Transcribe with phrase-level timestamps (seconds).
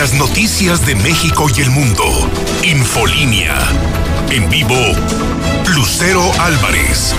[0.00, 2.02] las noticias de México y el mundo.
[2.64, 3.54] Infolínea.
[4.30, 4.74] En vivo,
[5.74, 7.14] Lucero Álvarez.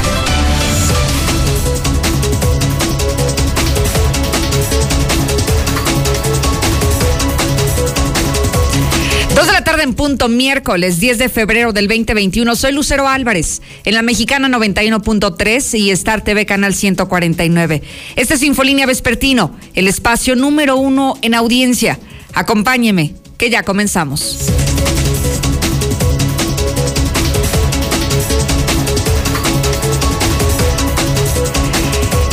[9.35, 12.55] Dos de la tarde en punto, miércoles 10 de febrero del 2021.
[12.55, 17.83] Soy Lucero Álvarez, en la mexicana 91.3 y Star TV Canal 149.
[18.15, 21.99] Este es Infolínea Vespertino, el espacio número uno en audiencia.
[22.33, 24.37] Acompáñeme, que ya comenzamos.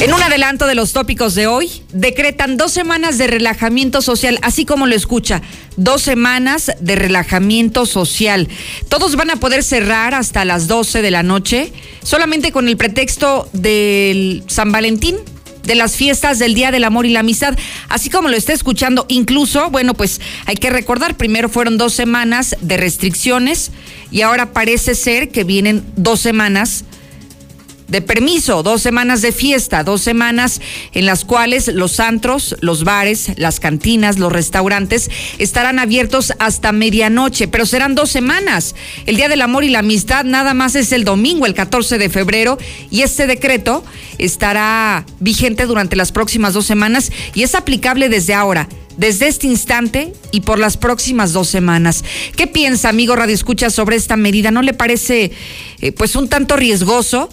[0.01, 4.65] En un adelanto de los tópicos de hoy, decretan dos semanas de relajamiento social, así
[4.65, 5.43] como lo escucha,
[5.77, 8.47] dos semanas de relajamiento social.
[8.89, 11.73] Todos van a poder cerrar hasta las 12 de la noche,
[12.05, 15.17] solamente con el pretexto del San Valentín,
[15.69, 17.57] de las fiestas del Día del Amor y la Amistad,
[17.89, 19.05] así como lo está escuchando.
[19.09, 23.71] Incluso, bueno, pues hay que recordar, primero fueron dos semanas de restricciones
[24.11, 26.85] y ahora parece ser que vienen dos semanas
[27.89, 30.61] de permiso, dos semanas de fiesta, dos semanas
[30.93, 37.49] en las cuales los antros, los bares, las cantinas, los restaurantes estarán abiertos hasta medianoche,
[37.49, 38.75] pero serán dos semanas.
[39.07, 42.11] El Día del Amor y la Amistad nada más es el domingo, el 14 de
[42.11, 42.59] febrero,
[42.91, 43.85] y este decreto
[44.19, 50.13] estará vigente durante las próximas dos semanas y es aplicable desde ahora desde este instante
[50.33, 52.05] y por las próximas dos semanas.
[52.37, 54.51] ¿Qué piensa, amigo Radio Escucha, sobre esta medida?
[54.51, 55.31] ¿No le parece
[55.81, 57.31] eh, pues un tanto riesgoso?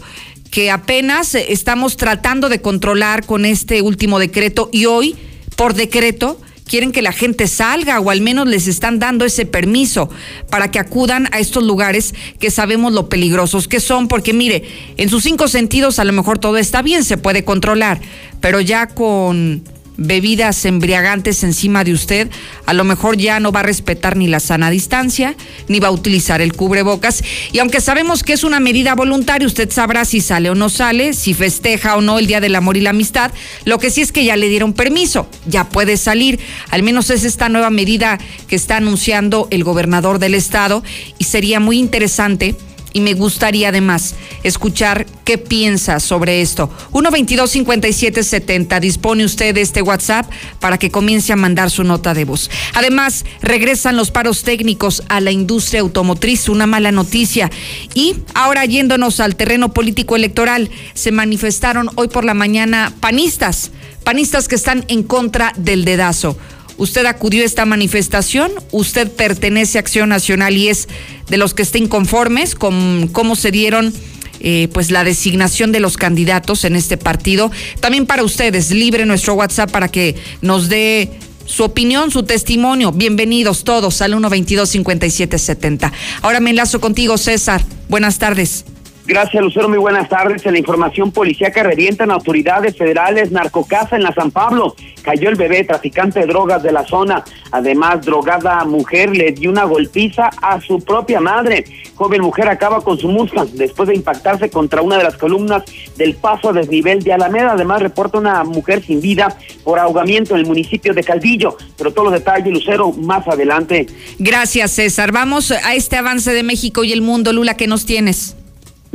[0.56, 5.18] Que apenas estamos tratando de controlar con este último decreto y hoy,
[5.58, 10.10] por decreto, quieren que la gente salga o al menos les están dando ese permiso
[10.50, 14.64] para que acudan a estos lugares que sabemos lo peligrosos que son, porque mire,
[14.96, 18.00] en sus cinco sentidos a lo mejor todo está bien, se puede controlar,
[18.40, 19.62] pero ya con
[19.98, 22.30] bebidas embriagantes encima de usted,
[22.66, 25.36] a lo mejor ya no va a respetar ni la sana distancia,
[25.68, 27.24] ni va a utilizar el cubrebocas.
[27.52, 31.14] Y aunque sabemos que es una medida voluntaria, usted sabrá si sale o no sale,
[31.14, 33.32] si festeja o no el Día del Amor y la Amistad.
[33.66, 36.40] Lo que sí es que ya le dieron permiso, ya puede salir.
[36.70, 38.18] Al menos es esta nueva medida
[38.48, 40.84] que está anunciando el gobernador del estado
[41.18, 42.56] y sería muy interesante
[42.96, 46.70] y me gustaría además escuchar qué piensa sobre esto.
[46.94, 52.50] 122-5770, dispone usted de este WhatsApp para que comience a mandar su nota de voz.
[52.74, 57.52] Además, regresan los paros técnicos a la industria automotriz, una mala noticia.
[57.94, 63.72] Y ahora yéndonos al terreno político electoral, se manifestaron hoy por la mañana panistas,
[64.06, 66.38] panistas que están en contra del dedazo.
[66.78, 70.90] Usted acudió a esta manifestación, usted pertenece a Acción Nacional y es
[71.30, 73.94] de los que estén inconformes con cómo se dieron
[74.42, 77.50] eh, pues la designación de los candidatos en este partido.
[77.80, 81.12] También para ustedes, libre nuestro WhatsApp para que nos dé
[81.46, 82.92] su opinión, su testimonio.
[82.92, 85.92] Bienvenidos todos al 122-5770.
[86.22, 87.64] Ahora me enlazo contigo, César.
[87.88, 88.66] Buenas tardes.
[89.08, 89.70] Gracias, Lucero.
[89.70, 90.46] Muy buenas tardes.
[90.48, 94.76] En la información policíaca revientan autoridades federales narcocasa en la San Pablo.
[95.04, 97.24] Cayó el bebé, traficante de drogas de la zona.
[97.52, 101.66] Además, drogada mujer le dio una golpiza a su propia madre.
[101.94, 105.64] Joven mujer acaba con su Mustang después de impactarse contra una de las columnas
[105.98, 107.52] del paso a desnivel de Alameda.
[107.52, 111.58] Además, reporta una mujer sin vida por ahogamiento en el municipio de Caldillo.
[111.78, 113.86] Pero todos los detalles, Lucero, más adelante.
[114.18, 115.12] Gracias, César.
[115.12, 117.32] Vamos a este avance de México y el mundo.
[117.34, 118.35] Lula, ¿qué nos tienes?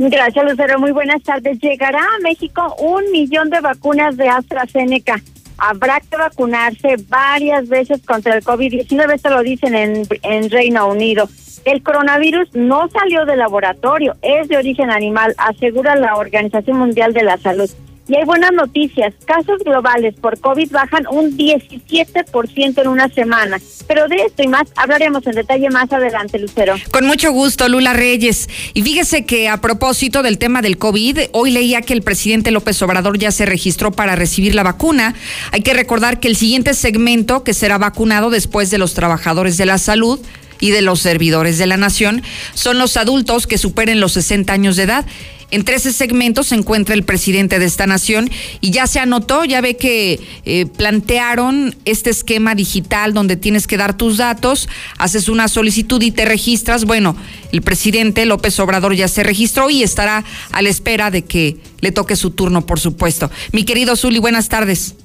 [0.09, 0.79] Gracias, Lucero.
[0.79, 1.59] Muy buenas tardes.
[1.59, 5.21] Llegará a México un millón de vacunas de AstraZeneca.
[5.59, 11.29] Habrá que vacunarse varias veces contra el COVID-19, esto lo dicen en, en Reino Unido.
[11.65, 17.21] El coronavirus no salió del laboratorio, es de origen animal, asegura la Organización Mundial de
[17.21, 17.69] la Salud.
[18.11, 19.13] Y hay buenas noticias.
[19.23, 23.57] Casos globales por COVID bajan un 17% en una semana.
[23.87, 26.75] Pero de esto y más hablaremos en detalle más adelante, Lucero.
[26.91, 28.49] Con mucho gusto, Lula Reyes.
[28.73, 32.81] Y fíjese que a propósito del tema del COVID, hoy leía que el presidente López
[32.81, 35.15] Obrador ya se registró para recibir la vacuna.
[35.53, 39.67] Hay que recordar que el siguiente segmento que será vacunado después de los trabajadores de
[39.67, 40.19] la salud
[40.59, 42.23] y de los servidores de la nación
[42.55, 45.05] son los adultos que superen los 60 años de edad.
[45.51, 48.29] Entre ese segmento se encuentra el presidente de esta nación
[48.61, 53.77] y ya se anotó, ya ve que eh, plantearon este esquema digital donde tienes que
[53.77, 56.85] dar tus datos, haces una solicitud y te registras.
[56.85, 57.15] Bueno,
[57.51, 61.91] el presidente López Obrador ya se registró y estará a la espera de que le
[61.91, 63.29] toque su turno, por supuesto.
[63.51, 64.95] Mi querido Zuli, buenas tardes.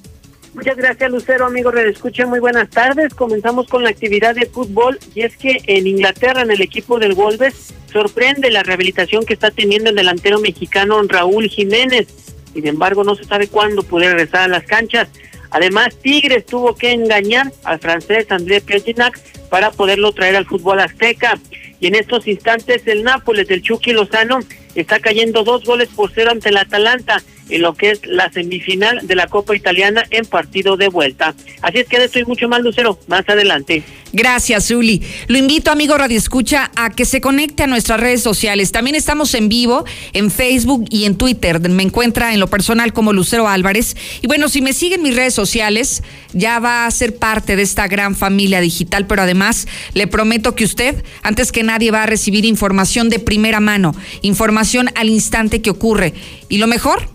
[0.57, 2.25] Muchas gracias, Lucero, amigo Redescucha.
[2.25, 3.13] Muy buenas tardes.
[3.13, 7.13] Comenzamos con la actividad de fútbol y es que en Inglaterra, en el equipo del
[7.13, 12.07] Wolves, sorprende la rehabilitación que está teniendo el delantero mexicano Raúl Jiménez.
[12.55, 15.09] Sin embargo, no se sabe cuándo puede regresar a las canchas.
[15.51, 19.19] Además, Tigres tuvo que engañar al francés André Pierginac
[19.51, 21.37] para poderlo traer al fútbol azteca.
[21.79, 24.39] Y en estos instantes el Nápoles del Chucky Lozano
[24.81, 29.05] está cayendo dos goles por cero ante el Atalanta en lo que es la semifinal
[29.07, 31.33] de la Copa Italiana en partido de vuelta.
[31.61, 33.83] Así es que de esto mucho más, Lucero, más adelante.
[34.13, 35.01] Gracias, Zuli.
[35.27, 38.71] Lo invito, amigo Radio Escucha, a que se conecte a nuestras redes sociales.
[38.71, 41.59] También estamos en vivo en Facebook y en Twitter.
[41.69, 43.95] Me encuentra en lo personal como Lucero Álvarez.
[44.21, 46.03] Y bueno, si me siguen mis redes sociales,
[46.33, 50.63] ya va a ser parte de esta gran familia digital, pero además le prometo que
[50.63, 55.69] usted, antes que nadie, va a recibir información de primera mano, información al instante que
[55.69, 56.13] ocurre.
[56.49, 57.09] Y lo mejor,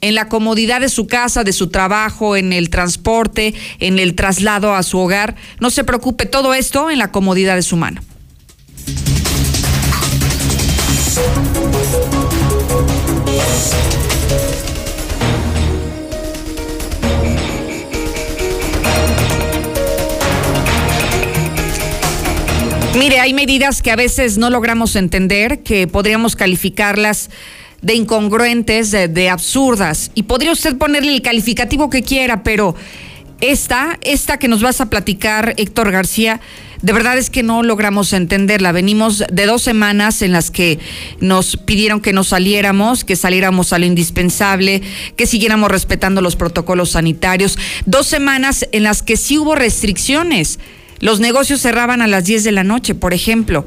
[0.00, 4.74] en la comodidad de su casa, de su trabajo, en el transporte, en el traslado
[4.74, 5.36] a su hogar.
[5.60, 8.00] No se preocupe, todo esto en la comodidad de su mano.
[22.98, 27.30] Mire, hay medidas que a veces no logramos entender, que podríamos calificarlas
[27.82, 30.10] de incongruentes, de, absurdas.
[30.16, 32.74] Y podría usted ponerle el calificativo que quiera, pero
[33.40, 36.40] esta, esta que nos vas a platicar, Héctor García,
[36.82, 38.72] de verdad es que no logramos entenderla.
[38.72, 40.80] Venimos de dos semanas en las que
[41.20, 44.82] nos pidieron que no saliéramos, que saliéramos a lo indispensable,
[45.16, 47.56] que siguiéramos respetando los protocolos sanitarios.
[47.86, 50.58] Dos semanas en las que sí hubo restricciones.
[51.00, 53.64] Los negocios cerraban a las 10 de la noche, por ejemplo.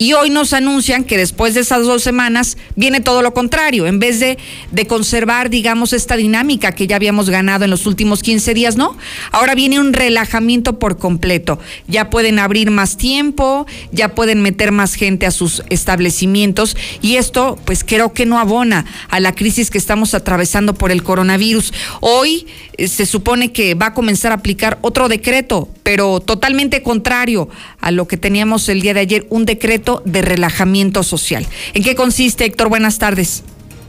[0.00, 3.88] Y hoy nos anuncian que después de esas dos semanas viene todo lo contrario.
[3.88, 4.38] En vez de,
[4.70, 8.96] de, conservar, digamos, esta dinámica que ya habíamos ganado en los últimos 15 días, ¿no?
[9.32, 11.58] Ahora viene un relajamiento por completo.
[11.88, 16.76] Ya pueden abrir más tiempo, ya pueden meter más gente a sus establecimientos.
[17.02, 21.02] Y esto, pues creo que no abona a la crisis que estamos atravesando por el
[21.02, 21.72] coronavirus.
[22.00, 22.46] Hoy
[22.76, 27.48] eh, se supone que va a comenzar a aplicar otro decreto, pero totalmente contrario
[27.88, 31.44] a lo que teníamos el día de ayer, un decreto de relajamiento social.
[31.72, 32.68] ¿En qué consiste, Héctor?
[32.68, 33.42] Buenas tardes.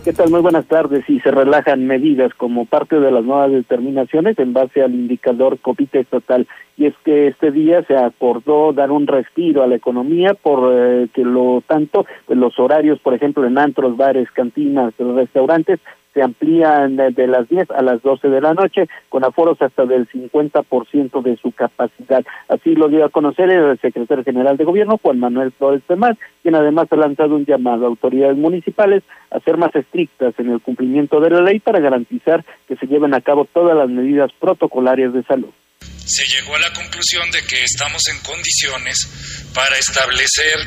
[0.05, 0.29] ¿Qué tal?
[0.29, 1.03] Muy buenas tardes.
[1.09, 5.89] Y se relajan medidas como parte de las nuevas determinaciones en base al indicador COVID
[5.91, 6.47] estatal.
[6.77, 11.09] Y es que este día se acordó dar un respiro a la economía por eh,
[11.13, 15.81] que lo tanto pues, los horarios, por ejemplo, en antros, bares, cantinas, restaurantes
[16.19, 20.05] se amplían de las 10 a las 12 de la noche con aforos hasta del
[20.09, 22.25] 50% de su capacidad.
[22.49, 26.55] Así lo dio a conocer el secretario general de gobierno, Juan Manuel Flores Temás, quien
[26.55, 31.21] además ha lanzado un llamado a autoridades municipales a ser más estrictas en el cumplimiento
[31.21, 35.23] de la ley para garantizar que se lleven a cabo todas las medidas protocolarias de
[35.23, 35.49] salud
[35.79, 40.57] se llegó a la conclusión de que estamos en condiciones para establecer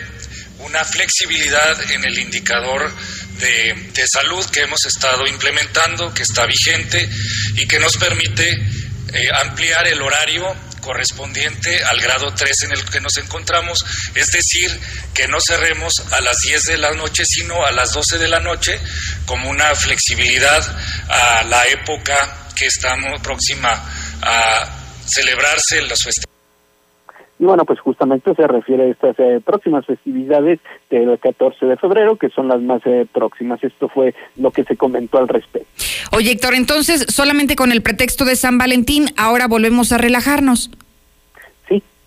[0.59, 2.93] una flexibilidad en el indicador
[3.39, 7.09] de, salud que hemos estado implementando, que está vigente
[7.57, 13.01] y que nos permite eh, ampliar el horario correspondiente al grado 3 en el que
[13.01, 13.85] nos encontramos,
[14.15, 14.79] es decir,
[15.15, 18.41] que no cerremos a las 10 de la noche, sino a las 12 de la
[18.41, 18.79] noche,
[19.25, 20.61] como una flexibilidad
[21.09, 23.71] a la época que estamos próxima
[24.21, 26.32] a celebrarse los festejos.
[27.43, 32.15] Y bueno, pues justamente se refiere a estas eh, próximas festividades del 14 de febrero,
[32.15, 33.59] que son las más eh, próximas.
[33.65, 35.69] Esto fue lo que se comentó al respecto.
[36.13, 40.71] Oye, Héctor, entonces, solamente con el pretexto de San Valentín, ahora volvemos a relajarnos.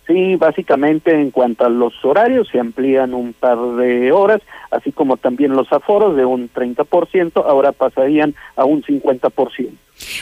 [0.08, 5.18] Sí, básicamente en cuanto a los horarios, se amplían un par de horas, así como
[5.18, 9.72] también los aforos de un 30%, ahora pasarían a un 50%.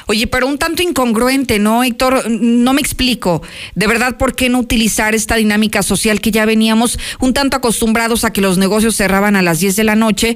[0.08, 2.30] Oye, pero un tanto incongruente, ¿no, Héctor?
[2.30, 3.42] No me explico.
[3.76, 8.24] De verdad, ¿por qué no utilizar esta dinámica social que ya veníamos un tanto acostumbrados
[8.24, 10.36] a que los negocios cerraban a las 10 de la noche?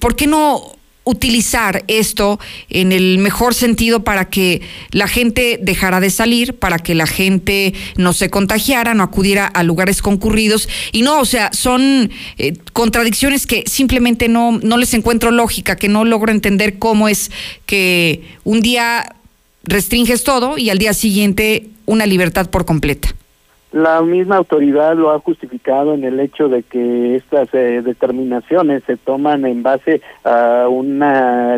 [0.00, 6.10] ¿Por qué no utilizar esto en el mejor sentido para que la gente dejara de
[6.10, 10.68] salir, para que la gente no se contagiara, no acudiera a lugares concurridos.
[10.92, 15.88] Y no, o sea, son eh, contradicciones que simplemente no, no les encuentro lógica, que
[15.88, 17.30] no logro entender cómo es
[17.66, 19.16] que un día
[19.64, 23.14] restringes todo y al día siguiente una libertad por completa.
[23.72, 28.98] La misma autoridad lo ha justificado en el hecho de que estas eh, determinaciones se
[28.98, 31.02] toman en base a un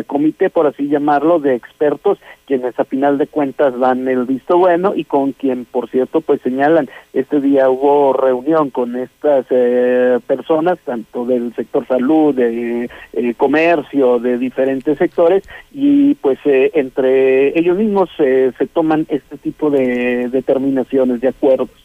[0.07, 2.17] comité, por así llamarlo, de expertos
[2.47, 6.39] quienes a final de cuentas dan el visto bueno y con quien, por cierto, pues
[6.41, 13.33] señalan, este día hubo reunión con estas eh, personas, tanto del sector salud, de eh,
[13.35, 15.43] comercio, de diferentes sectores,
[15.73, 21.84] y pues entre ellos mismos se toman este tipo de determinaciones, de acuerdos.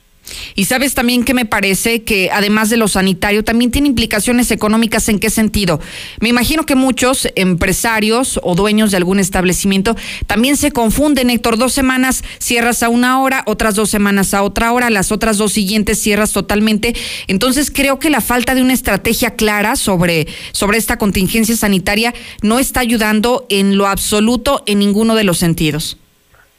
[0.54, 5.08] Y sabes también que me parece que además de lo sanitario, también tiene implicaciones económicas.
[5.08, 5.80] ¿En qué sentido?
[6.20, 9.96] Me imagino que muchos empresarios o dueños de algún establecimiento
[10.26, 11.58] también se confunden, Héctor.
[11.58, 15.52] Dos semanas cierras a una hora, otras dos semanas a otra hora, las otras dos
[15.52, 16.94] siguientes cierras totalmente.
[17.26, 22.58] Entonces creo que la falta de una estrategia clara sobre, sobre esta contingencia sanitaria no
[22.58, 25.96] está ayudando en lo absoluto en ninguno de los sentidos.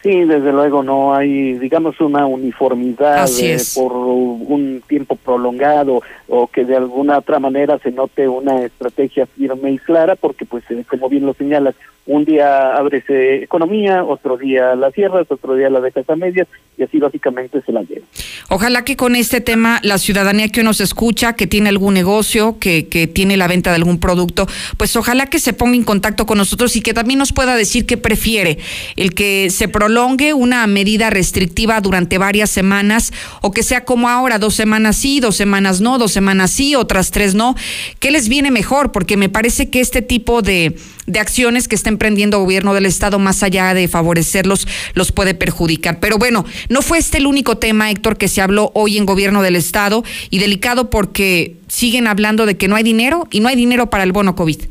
[0.03, 6.01] Sí, desde luego no hay, digamos, una uniformidad eh, por un tiempo prolongado
[6.34, 10.64] o que de alguna otra manera se note una estrategia firme y clara, porque pues
[10.70, 15.70] eh, como bien lo señalas, un día abres economía, otro día la cierras, otro día
[15.70, 16.48] la dejas a medias
[16.78, 18.06] y así básicamente se la lleva.
[18.50, 22.88] Ojalá que con este tema la ciudadanía que nos escucha, que tiene algún negocio, que,
[22.88, 24.48] que tiene la venta de algún producto,
[24.78, 27.86] pues ojalá que se ponga en contacto con nosotros y que también nos pueda decir
[27.86, 28.58] qué prefiere,
[28.96, 33.12] el que se prolongue una medida restrictiva durante varias semanas
[33.42, 37.12] o que sea como ahora, dos semanas sí, dos semanas no, dos semanas sí, otras
[37.12, 37.56] tres no.
[38.00, 38.92] ¿Qué les viene mejor?
[38.92, 40.75] Porque me parece que este tipo de,
[41.08, 45.34] de acciones que está emprendiendo el gobierno del Estado, más allá de favorecerlos, los puede
[45.34, 46.00] perjudicar.
[46.00, 49.42] Pero bueno, no fue este el único tema, Héctor, que se habló hoy en gobierno
[49.42, 53.56] del Estado y delicado porque siguen hablando de que no hay dinero y no hay
[53.56, 54.62] dinero para el bono COVID.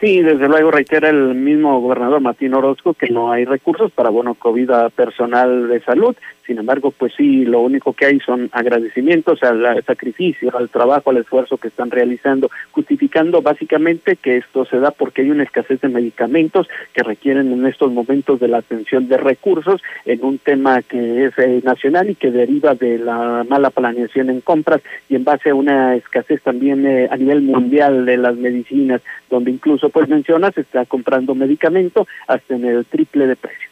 [0.00, 4.34] Sí, desde luego reitera el mismo gobernador Martín Orozco que no hay recursos para bono
[4.34, 6.16] COVID a personal de salud.
[6.50, 11.18] Sin embargo, pues sí, lo único que hay son agradecimientos al sacrificio, al trabajo, al
[11.18, 15.88] esfuerzo que están realizando, justificando básicamente que esto se da porque hay una escasez de
[15.88, 21.26] medicamentos que requieren en estos momentos de la atención de recursos en un tema que
[21.26, 25.50] es eh, nacional y que deriva de la mala planeación en compras y en base
[25.50, 30.50] a una escasez también eh, a nivel mundial de las medicinas, donde incluso, pues menciona,
[30.50, 33.69] se está comprando medicamento hasta en el triple de precio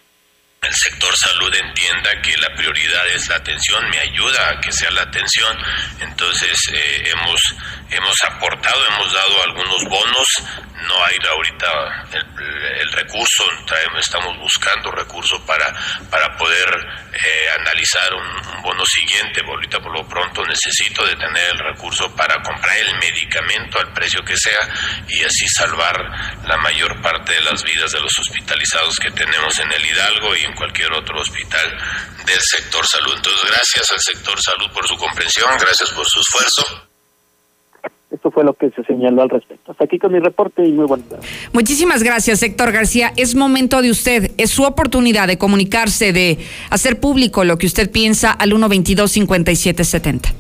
[0.69, 4.91] el sector salud entienda que la prioridad es la atención, me ayuda a que sea
[4.91, 5.57] la atención.
[6.01, 7.41] Entonces eh, hemos,
[7.91, 10.29] hemos aportado, hemos dado algunos bonos,
[10.87, 13.45] no hay ahorita el, recurso,
[13.99, 15.73] estamos buscando recursos para,
[16.11, 16.69] para poder
[17.13, 19.41] eh, analizar un, bono siguiente.
[19.47, 24.23] Ahorita por lo pronto necesito de tener el recurso para comprar el medicamento al precio
[24.25, 24.59] que sea
[25.09, 25.97] y así salvar
[26.45, 30.45] la mayor parte de las vidas de los hospitalizados que tenemos en el Hidalgo y
[30.59, 31.79] cualquier otro hospital
[32.27, 33.15] del sector salud.
[33.17, 36.65] Entonces, gracias al sector salud por su comprensión, gracias por su esfuerzo.
[38.11, 39.71] Esto fue lo que se señaló al respecto.
[39.71, 41.27] Hasta aquí con mi reporte y muy buenas tardes.
[41.53, 43.13] Muchísimas gracias, Héctor García.
[43.17, 46.39] Es momento de usted, es su oportunidad de comunicarse, de
[46.71, 50.33] hacer público lo que usted piensa al 122-5770.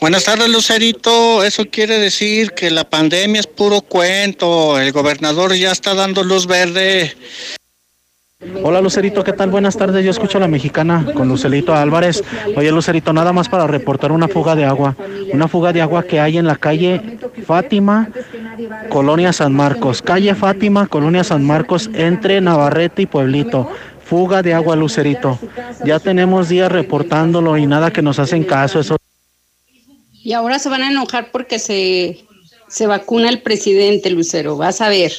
[0.00, 1.44] Buenas tardes, Lucerito.
[1.44, 4.78] Eso quiere decir que la pandemia es puro cuento.
[4.78, 7.14] El gobernador ya está dando luz verde
[8.62, 9.50] Hola Lucerito, ¿qué tal?
[9.50, 12.22] Buenas tardes, yo escucho a la mexicana con Lucerito Álvarez.
[12.56, 14.96] Oye Lucerito, nada más para reportar una fuga de agua,
[15.32, 18.08] una fuga de agua que hay en la calle Fátima,
[18.88, 23.68] Colonia San Marcos, calle Fátima, Colonia San Marcos, entre Navarrete y Pueblito.
[24.04, 25.38] Fuga de agua, Lucerito.
[25.84, 28.80] Ya tenemos días reportándolo y nada que nos hacen caso.
[28.80, 28.96] Eso.
[30.12, 32.24] Y ahora se van a enojar porque se,
[32.68, 35.12] se vacuna el presidente, Lucero, vas a ver.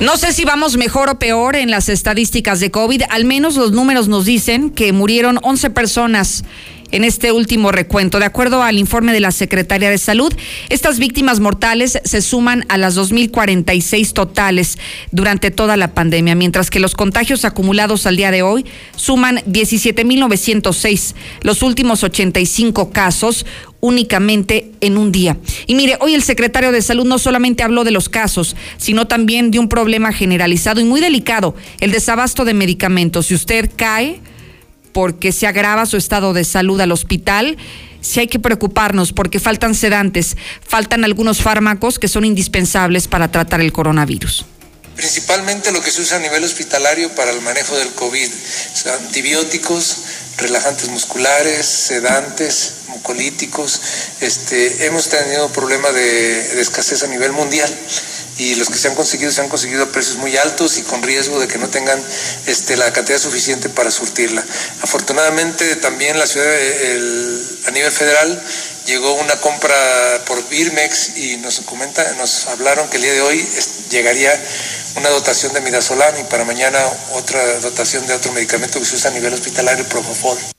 [0.00, 3.72] No sé si vamos mejor o peor en las estadísticas de COVID, al menos los
[3.72, 6.44] números nos dicen que murieron 11 personas
[6.90, 8.18] en este último recuento.
[8.18, 10.32] De acuerdo al informe de la Secretaría de Salud,
[10.68, 14.78] estas víctimas mortales se suman a las 2.046 totales
[15.10, 21.14] durante toda la pandemia, mientras que los contagios acumulados al día de hoy suman 17.906.
[21.42, 23.46] Los últimos 85 casos
[23.84, 25.36] únicamente en un día.
[25.66, 29.50] Y mire, hoy el secretario de Salud no solamente habló de los casos, sino también
[29.50, 33.26] de un problema generalizado y muy delicado, el desabasto de medicamentos.
[33.26, 34.20] Si usted cae
[34.94, 37.58] porque se agrava su estado de salud al hospital,
[38.00, 43.60] sí hay que preocuparnos porque faltan sedantes, faltan algunos fármacos que son indispensables para tratar
[43.60, 44.46] el coronavirus.
[44.96, 48.30] Principalmente lo que se usa a nivel hospitalario para el manejo del COVID,
[49.00, 49.96] antibióticos,
[50.38, 53.80] relajantes musculares, sedantes, mucolíticos.
[54.20, 57.72] Este, hemos tenido problema de, escasez a nivel mundial
[58.38, 61.02] y los que se han conseguido se han conseguido a precios muy altos y con
[61.02, 62.02] riesgo de que no tengan
[62.46, 64.44] este, la cantidad suficiente para surtirla.
[64.82, 66.48] Afortunadamente también la ciudad,
[67.66, 68.42] a nivel federal,
[68.86, 69.74] llegó una compra
[70.26, 73.48] por Birmex y nos comenta, nos hablaron que el día de hoy
[73.90, 74.32] llegaría
[74.96, 76.78] una dotación de midazolam y para mañana
[77.12, 80.53] otra dotación de otro medicamento que se usa a nivel hospitalario, Propofol.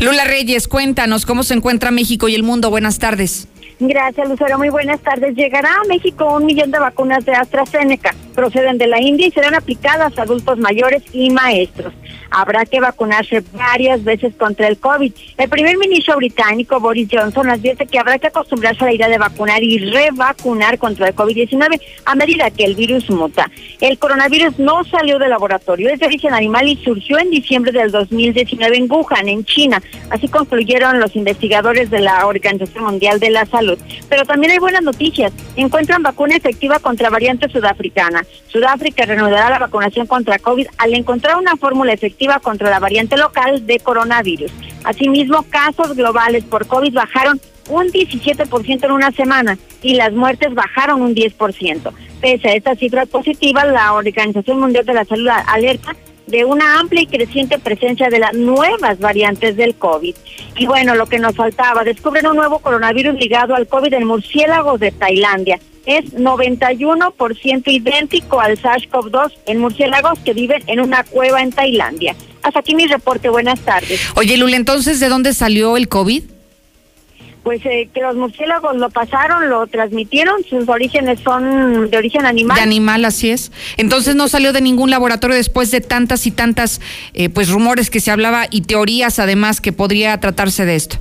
[0.00, 2.70] Lula Reyes, cuéntanos cómo se encuentra México y el mundo.
[2.70, 3.48] Buenas tardes.
[3.78, 4.56] Gracias, Lucero.
[4.56, 5.34] Muy buenas tardes.
[5.34, 8.14] Llegará a México un millón de vacunas de AstraZeneca.
[8.34, 11.92] Proceden de la India y serán aplicadas a adultos mayores y maestros.
[12.30, 15.12] Habrá que vacunarse varias veces contra el COVID.
[15.36, 19.18] El primer ministro británico, Boris Johnson, advierte que habrá que acostumbrarse a la idea de
[19.18, 23.50] vacunar y revacunar contra el COVID-19 a medida que el virus muta.
[23.80, 27.90] El coronavirus no salió del laboratorio, es de origen animal y surgió en diciembre del
[27.90, 29.82] 2019 en Wuhan, en China.
[30.10, 33.65] Así concluyeron los investigadores de la Organización Mundial de la Salud.
[34.08, 35.32] Pero también hay buenas noticias.
[35.56, 38.24] Encuentran vacuna efectiva contra variante sudafricana.
[38.48, 43.66] Sudáfrica reanudará la vacunación contra COVID al encontrar una fórmula efectiva contra la variante local
[43.66, 44.52] de coronavirus.
[44.84, 51.02] Asimismo, casos globales por COVID bajaron un 17% en una semana y las muertes bajaron
[51.02, 51.92] un 10%.
[52.20, 55.96] Pese a estas cifras positivas, la Organización Mundial de la Salud alerta
[56.26, 60.14] de una amplia y creciente presencia de las nuevas variantes del COVID.
[60.56, 64.80] Y bueno, lo que nos faltaba, descubren un nuevo coronavirus ligado al COVID en murciélagos
[64.80, 65.60] de Tailandia.
[65.84, 72.16] Es 91% idéntico al SARS-CoV-2 en murciélagos que viven en una cueva en Tailandia.
[72.42, 73.28] Hasta aquí mi reporte.
[73.28, 74.00] Buenas tardes.
[74.16, 76.24] Oye, Lula, entonces, ¿de dónde salió el COVID?
[77.46, 82.56] Pues eh, que los murciélagos lo pasaron, lo transmitieron, sus orígenes son de origen animal.
[82.56, 83.52] De animal, así es.
[83.76, 86.80] Entonces no salió de ningún laboratorio después de tantas y tantas
[87.14, 90.98] eh, pues rumores que se hablaba y teorías además que podría tratarse de esto.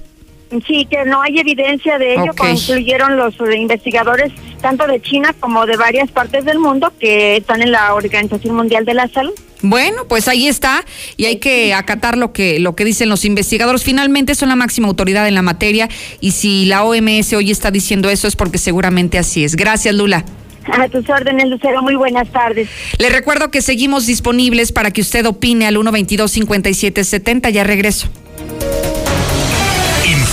[0.66, 4.32] Sí, que no hay evidencia de ello, concluyeron los investigadores
[4.62, 8.86] tanto de China como de varias partes del mundo que están en la Organización Mundial
[8.86, 9.34] de la Salud.
[9.62, 10.84] Bueno, pues ahí está
[11.18, 13.84] y hay que acatar lo que lo que dicen los investigadores.
[13.84, 18.10] Finalmente son la máxima autoridad en la materia y si la OMS hoy está diciendo
[18.10, 19.56] eso es porque seguramente así es.
[19.56, 20.26] Gracias, Lula.
[20.72, 21.82] A tus órdenes, Lucero.
[21.82, 22.68] Muy buenas tardes.
[22.98, 27.50] Le recuerdo que seguimos disponibles para que usted opine al 122-5770.
[27.50, 28.10] Ya regreso.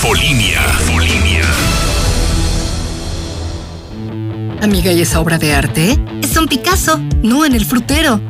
[0.02, 0.60] Infolinia.
[4.60, 5.96] Amiga, ¿y esa obra de arte?
[6.20, 8.20] Es un Picasso, no en el frutero.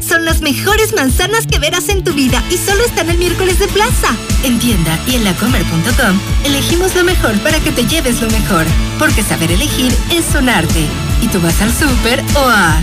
[0.00, 3.68] Son las mejores manzanas que verás en tu vida y solo están el miércoles de
[3.68, 4.16] plaza.
[4.44, 8.64] En tienda y en lacomer.com elegimos lo mejor para que te lleves lo mejor.
[8.98, 10.86] Porque saber elegir es un arte.
[11.20, 12.82] ¿Y tú vas al súper o a...?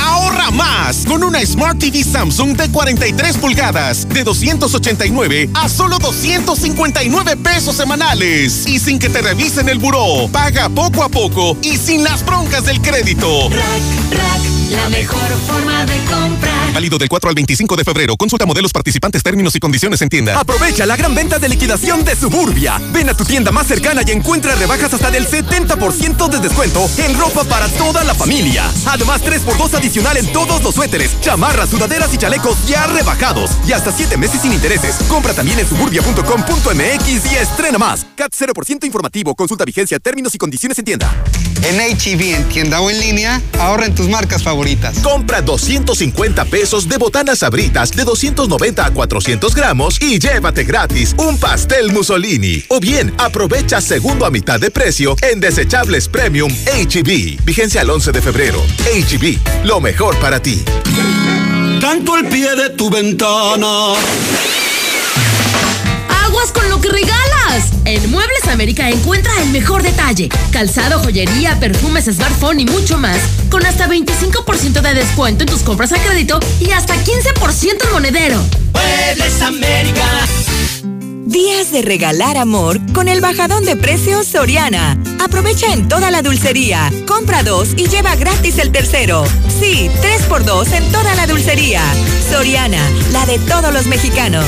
[0.00, 7.36] Ahorra más con una Smart TV Samsung de 43 pulgadas de 289 a solo 259
[7.36, 10.28] pesos semanales y sin que te revisen el buró.
[10.30, 13.48] Paga poco a poco y sin las broncas del crédito.
[14.70, 16.61] la mejor forma de comprar.
[16.72, 18.16] Válido del 4 al 25 de febrero.
[18.16, 20.40] Consulta modelos participantes, términos y condiciones en tienda.
[20.40, 22.80] Aprovecha la gran venta de liquidación de Suburbia.
[22.92, 27.18] Ven a tu tienda más cercana y encuentra rebajas hasta del 70% de descuento en
[27.18, 28.64] ropa para toda la familia.
[28.86, 33.50] Además, 3x2 adicional en todos los suéteres, chamarras, sudaderas y chalecos ya rebajados.
[33.66, 34.96] Y hasta 7 meses sin intereses.
[35.08, 38.06] Compra también en suburbia.com.mx y estrena más.
[38.16, 39.34] CAT 0% informativo.
[39.34, 41.14] Consulta vigencia, términos y condiciones en tienda.
[41.64, 44.98] En HB, en tienda o en línea, ahorra en tus marcas favoritas.
[44.98, 51.36] Compra 250 pesos de botanas sabritas de 290 a 400 gramos y llévate gratis un
[51.36, 52.64] pastel Mussolini.
[52.68, 57.08] O bien, aprovecha segundo a mitad de precio en desechables premium HB.
[57.08, 58.62] E Vigencia al 11 de febrero.
[58.84, 60.62] HB, e lo mejor para ti.
[61.80, 63.94] Canto al pie de tu ventana
[66.50, 67.70] con lo que regalas.
[67.84, 70.28] En Muebles América encuentra el mejor detalle.
[70.50, 73.18] Calzado, joyería, perfumes, smartphone y mucho más.
[73.50, 78.42] Con hasta 25% de descuento en tus compras a crédito y hasta 15% en monedero.
[78.72, 80.26] Muebles América.
[81.24, 84.98] Días de regalar amor con el bajadón de precios Soriana.
[85.20, 86.90] Aprovecha en toda la dulcería.
[87.06, 89.24] Compra dos y lleva gratis el tercero.
[89.60, 91.80] Sí, tres por dos en toda la dulcería.
[92.28, 94.44] Soriana, la de todos los mexicanos.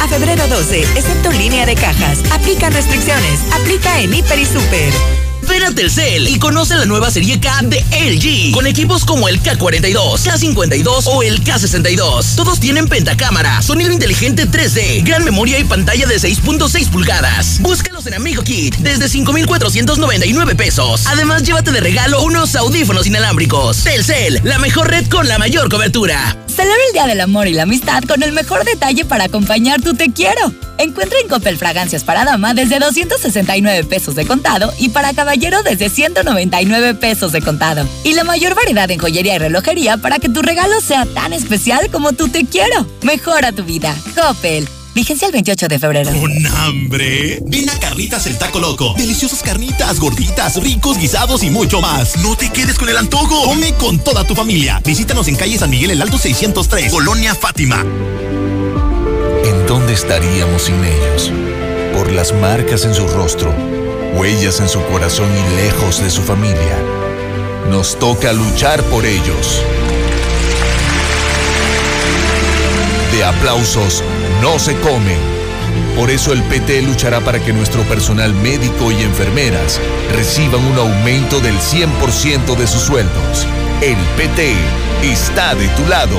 [0.00, 2.20] A febrero 12, excepto línea de cajas.
[2.32, 3.40] Aplican restricciones.
[3.52, 5.23] Aplica en Hiper y Super.
[5.48, 9.42] Ven a Telcel y conoce la nueva serie K de LG, con equipos como el
[9.42, 12.34] K42, K52 o el K62.
[12.34, 17.60] Todos tienen pentacámara, sonido inteligente 3D, gran memoria y pantalla de 6.6 pulgadas.
[17.60, 21.06] Búscalos en Amigo Kit desde 5,499 pesos.
[21.06, 23.84] Además, llévate de regalo unos audífonos inalámbricos.
[23.84, 26.38] Telcel, la mejor red con la mayor cobertura.
[26.46, 29.94] Celebra el Día del Amor y la Amistad con el mejor detalle para acompañar tu
[29.94, 30.54] te quiero.
[30.78, 35.88] Encuentra en Coppel fragancias para dama desde 269 pesos de contado y para caballero desde
[35.88, 37.86] 199 pesos de contado.
[38.04, 41.90] Y la mayor variedad en joyería y relojería para que tu regalo sea tan especial
[41.90, 42.86] como tú te quiero.
[43.02, 43.96] Mejora tu vida.
[44.14, 44.68] Coppel.
[44.94, 46.10] Vigencia el 28 de febrero.
[46.12, 47.40] ¿Con hambre?
[47.46, 48.94] Ven a Carnitas el Taco Loco.
[48.96, 52.16] Deliciosas carnitas, gorditas, ricos guisados y mucho más.
[52.18, 53.44] No te quedes con el antojo.
[53.44, 54.80] Come con toda tu familia.
[54.84, 57.84] Visítanos en calle San Miguel el Alto 603, Colonia Fátima.
[59.44, 61.32] ¿En dónde estaríamos sin ellos?
[61.92, 63.73] Por las marcas en su rostro
[64.14, 66.78] huellas en su corazón y lejos de su familia.
[67.68, 69.62] Nos toca luchar por ellos.
[73.12, 74.02] De aplausos
[74.40, 75.18] no se comen.
[75.96, 79.80] Por eso el PT luchará para que nuestro personal médico y enfermeras
[80.12, 83.46] reciban un aumento del 100% de sus sueldos.
[83.80, 84.54] El PT
[85.02, 86.18] está de tu lado.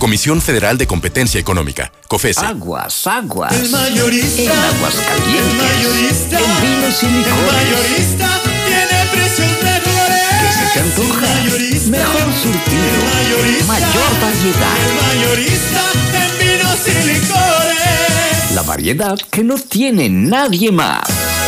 [0.00, 2.40] Comisión Federal de Competencia Económica, COFESE.
[2.46, 3.52] Aguas, aguas.
[3.52, 4.42] El mayorista.
[4.42, 5.52] En Aguascalientes.
[5.52, 6.38] El mayorista.
[6.40, 7.36] En vinos y licores.
[7.36, 8.28] El mayorista
[8.66, 10.24] tiene precios mejores.
[10.40, 11.26] ¿Qué se te antoja?
[11.26, 11.90] El mayorista.
[11.90, 12.96] Mejor surtido.
[12.96, 13.66] El mayorista.
[13.66, 14.76] Mayor variedad.
[14.80, 15.82] El mayorista
[16.14, 18.54] en vinos y licores.
[18.54, 21.39] La variedad que no tiene nadie más.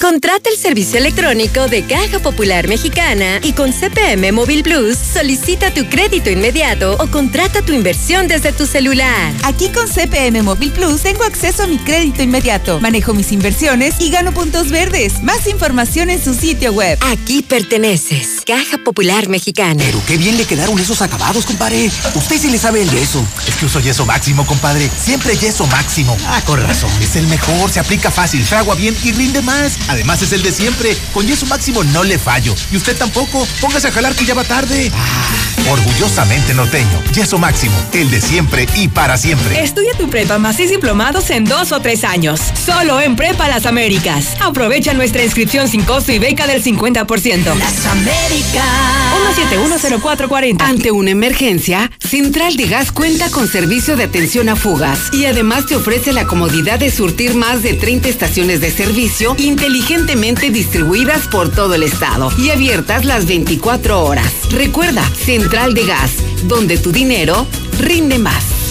[0.00, 5.86] Contrata el servicio electrónico de Caja Popular Mexicana y con CPM Móvil Plus solicita tu
[5.88, 9.32] crédito inmediato o contrata tu inversión desde tu celular.
[9.44, 14.10] Aquí con CPM Móvil Plus tengo acceso a mi crédito inmediato, manejo mis inversiones y
[14.10, 15.22] gano puntos verdes.
[15.22, 16.98] Más información en su sitio web.
[17.00, 18.42] Aquí perteneces.
[18.46, 19.82] Caja Popular Mexicana.
[19.84, 21.90] Pero qué bien le quedaron esos acabados, compadre.
[22.14, 23.26] Usted sí le sabe el yeso.
[23.48, 24.90] Es que uso yeso máximo, compadre.
[25.02, 26.16] Siempre yeso máximo.
[26.26, 26.90] Ah, con razón.
[27.00, 29.85] Es el mejor, se aplica fácil, fragua bien y rinde más.
[29.88, 30.96] Además es el de siempre.
[31.12, 32.54] Con yeso máximo no le fallo.
[32.70, 33.46] Y usted tampoco.
[33.60, 34.90] Póngase a jalar que ya va tarde.
[34.94, 37.02] Ah, orgullosamente norteño.
[37.12, 37.74] Yeso máximo.
[37.92, 39.62] El de siempre y para siempre.
[39.62, 42.40] Estudia tu prepa más y diplomados en dos o tres años.
[42.64, 44.36] Solo en Prepa Las Américas.
[44.40, 47.54] Aprovecha nuestra inscripción sin costo y beca del 50%.
[47.54, 49.05] Las Américas.
[49.34, 50.56] 1710440.
[50.60, 55.66] Ante una emergencia, Central de Gas cuenta con servicio de atención a fugas y además
[55.66, 61.50] te ofrece la comodidad de surtir más de 30 estaciones de servicio inteligentemente distribuidas por
[61.50, 64.32] todo el estado y abiertas las 24 horas.
[64.50, 66.12] Recuerda, Central de Gas,
[66.44, 67.46] donde tu dinero
[67.78, 68.65] rinde más.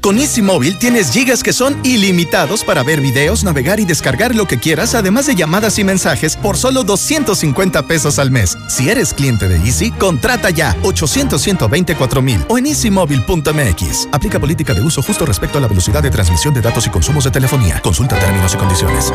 [0.00, 4.46] Con Easy Móvil tienes gigas que son ilimitados para ver videos, navegar y descargar lo
[4.46, 8.56] que quieras, además de llamadas y mensajes por solo 250 pesos al mes.
[8.68, 11.44] Si eres cliente de Easy, contrata ya 800
[12.22, 14.08] mil o en easymóvil.mx.
[14.12, 17.24] Aplica política de uso justo respecto a la velocidad de transmisión de datos y consumos
[17.24, 17.80] de telefonía.
[17.80, 19.12] Consulta términos y condiciones.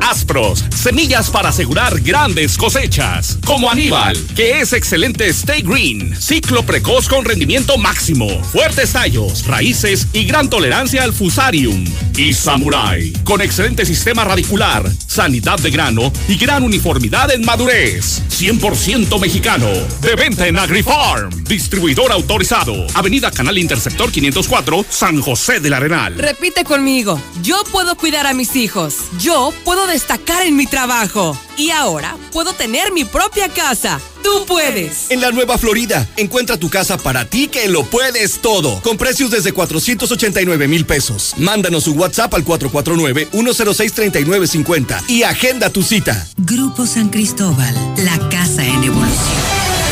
[0.00, 3.38] Aspros, semillas para asegurar grandes cosechas.
[3.44, 10.03] Como Aníbal, que es excelente Stay Green, ciclo precoz con rendimiento máximo, fuertes tallos, raíces
[10.12, 11.84] y gran tolerancia al fusarium.
[12.16, 18.22] Y Samurai, con excelente sistema radicular, sanidad de grano y gran uniformidad en madurez.
[18.30, 19.66] 100% mexicano.
[20.00, 21.44] De venta en AgriFarm.
[21.44, 22.86] Distribuidor autorizado.
[22.94, 26.18] Avenida Canal Interceptor 504, San José del Arenal.
[26.18, 27.20] Repite conmigo.
[27.42, 28.96] Yo puedo cuidar a mis hijos.
[29.20, 31.38] Yo puedo destacar en mi trabajo.
[31.56, 34.00] Y ahora puedo tener mi propia casa.
[34.24, 35.10] Tú puedes.
[35.10, 38.80] En la Nueva Florida, encuentra tu casa para ti que lo puedes todo.
[38.80, 41.34] Con precios desde 489 mil pesos.
[41.36, 46.26] Mándanos un WhatsApp al 449-106-3950 y agenda tu cita.
[46.38, 49.36] Grupo San Cristóbal, la casa en evolución.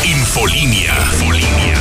[0.03, 0.95] Infolinia.
[1.13, 1.72] Infolinia.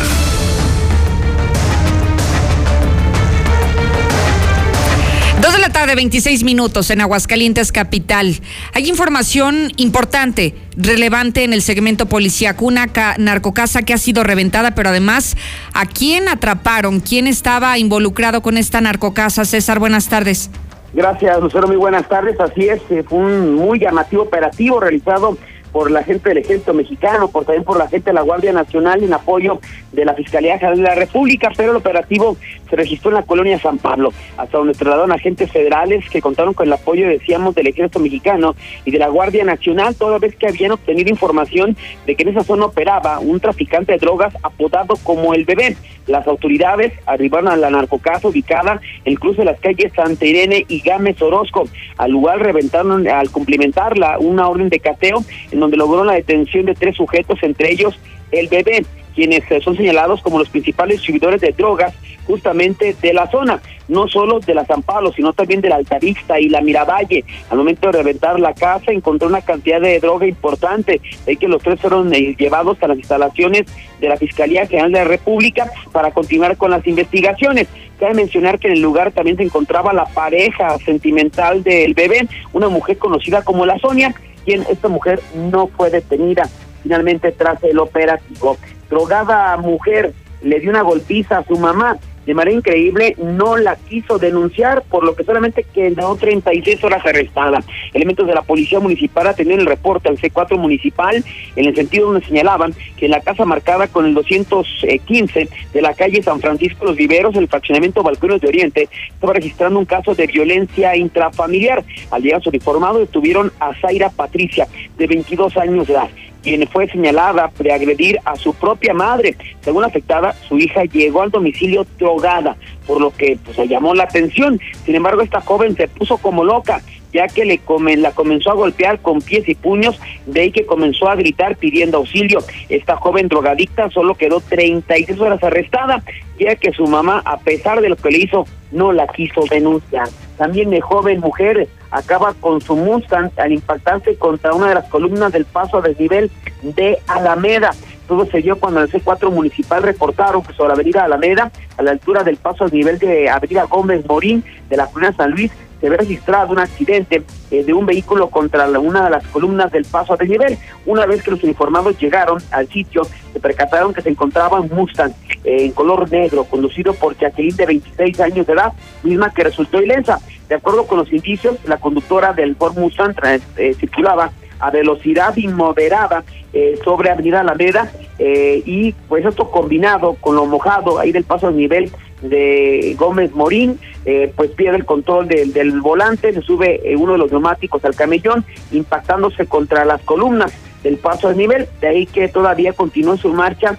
[5.42, 8.36] Dos de la tarde, 26 minutos en Aguascalientes Capital.
[8.74, 12.86] Hay información importante, relevante en el segmento policíaco, una
[13.18, 15.36] narcocasa que ha sido reventada, pero además,
[15.74, 17.00] ¿a quién atraparon?
[17.00, 19.44] ¿Quién estaba involucrado con esta narcocasa?
[19.44, 20.48] César, buenas tardes.
[20.92, 22.38] Gracias, Lucero, muy buenas tardes.
[22.38, 25.36] Así es, eh, fue un muy llamativo operativo realizado
[25.72, 29.02] por la gente del Ejército Mexicano, por también por la gente de la Guardia Nacional
[29.02, 29.58] en apoyo
[29.92, 32.36] de la Fiscalía General de la República, pero el operativo
[32.68, 36.66] se registró en la colonia San Pablo, hasta donde trasladaron agentes federales que contaron con
[36.66, 38.54] el apoyo, decíamos, del Ejército Mexicano
[38.84, 42.44] y de la Guardia Nacional, toda vez que habían obtenido información de que en esa
[42.44, 45.76] zona operaba un traficante de drogas apodado como el bebé.
[46.06, 50.64] Las autoridades arribaron a la narcocasa ubicada en el cruce de las calles Santa Irene
[50.68, 51.68] y Gámez Orozco.
[51.96, 56.74] Al lugar reventaron, al cumplimentarla, una orden de cateo en donde logró la detención de
[56.74, 57.98] tres sujetos, entre ellos
[58.30, 61.94] el bebé quienes eh, son señalados como los principales distribuidores de drogas
[62.26, 66.38] justamente de la zona, no solo de la San Pablo, sino también de la Altavista
[66.38, 67.24] y la Miravalle.
[67.50, 71.62] Al momento de reventar la casa encontró una cantidad de droga importante, de que los
[71.62, 73.64] tres fueron eh, llevados a las instalaciones
[74.00, 77.68] de la Fiscalía General de la República para continuar con las investigaciones.
[77.98, 82.68] Cabe mencionar que en el lugar también se encontraba la pareja sentimental del bebé, una
[82.68, 86.48] mujer conocida como la Sonia, quien esta mujer no fue detenida
[86.82, 88.56] finalmente tras el operativo
[88.92, 91.96] drogada mujer le dio una golpiza a su mamá.
[92.26, 97.64] De manera increíble, no la quiso denunciar, por lo que solamente quedó 36 horas arrestada.
[97.92, 101.24] Elementos de la Policía Municipal atendieron el reporte al C4 Municipal
[101.56, 105.94] en el sentido donde señalaban que en la casa marcada con el 215 de la
[105.94, 110.28] calle San Francisco Los Viveros, el fraccionamiento Balcones de Oriente, estaba registrando un caso de
[110.28, 111.82] violencia intrafamiliar.
[112.12, 116.08] Al llegar su uniformado, detuvieron a Zaira Patricia, de 22 años de edad
[116.42, 119.36] quien fue señalada de agredir a su propia madre.
[119.60, 124.04] Según afectada, su hija llegó al domicilio drogada, por lo que pues, se llamó la
[124.04, 124.60] atención.
[124.84, 127.60] Sin embargo, esta joven se puso como loca ya que le
[127.98, 131.98] la comenzó a golpear con pies y puños, de ahí que comenzó a gritar pidiendo
[131.98, 132.40] auxilio.
[132.68, 136.02] Esta joven drogadicta solo quedó 36 horas arrestada,
[136.38, 140.08] ya que su mamá, a pesar de lo que le hizo, no la quiso denunciar.
[140.38, 145.32] También de joven mujer acaba con su Mustang al impactarse contra una de las columnas
[145.32, 146.30] del paso a desnivel
[146.62, 147.72] de Alameda.
[148.12, 151.92] Todo se dio cuando el C4 municipal reportaron que sobre la avenida Alameda, a la
[151.92, 155.88] altura del paso a desnivel de avenida Gómez Morín de la colonia San Luis, se
[155.88, 160.12] ve registrado un accidente eh, de un vehículo contra una de las columnas del paso
[160.12, 160.58] a desnivel.
[160.84, 163.00] Una vez que los uniformados llegaron al sitio,
[163.32, 167.64] se percataron que se encontraba un Mustang eh, en color negro, conducido por Jacqueline de
[167.64, 170.18] 26 años de edad, misma que resultó ilesa.
[170.50, 173.14] De acuerdo con los indicios, la conductora del Ford Mustang
[173.56, 176.22] eh, circulaba a velocidad inmoderada
[176.52, 181.48] eh, sobre Avenida Alameda eh, y pues esto combinado con lo mojado ahí del paso
[181.48, 181.90] a nivel
[182.22, 187.18] de Gómez Morín, eh, pues pierde el control del, del volante, se sube uno de
[187.18, 190.52] los neumáticos al camellón, impactándose contra las columnas
[190.84, 193.76] del paso a nivel, de ahí que todavía continúa su marcha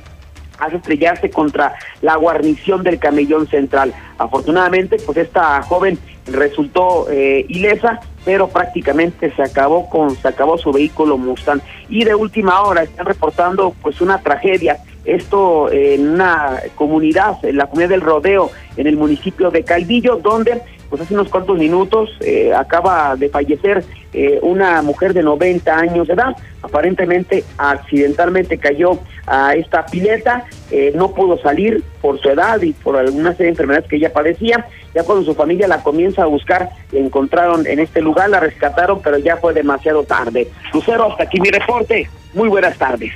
[0.59, 3.93] hace estrellarse contra la guarnición del camellón central.
[4.17, 10.71] Afortunadamente, pues esta joven resultó eh, ilesa, pero prácticamente se acabó con se acabó su
[10.71, 11.61] vehículo Mustang.
[11.89, 14.77] Y de última hora están reportando pues una tragedia.
[15.05, 20.61] Esto en una comunidad en la comunidad del Rodeo en el municipio de Calvillo donde
[20.93, 26.05] pues hace unos cuantos minutos eh, acaba de fallecer eh, una mujer de 90 años
[26.05, 26.35] de edad.
[26.61, 32.95] Aparentemente, accidentalmente cayó a esta pileta, eh, no pudo salir por su edad y por
[32.95, 34.67] alguna serie de enfermedades que ella padecía.
[34.93, 39.01] Ya cuando su familia la comienza a buscar, la encontraron en este lugar, la rescataron,
[39.01, 40.47] pero ya fue demasiado tarde.
[40.75, 42.07] Lucero, hasta aquí mi reporte.
[42.35, 43.11] Muy buenas tardes.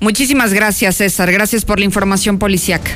[0.00, 1.30] Muchísimas gracias, César.
[1.30, 2.92] Gracias por la información policiaca.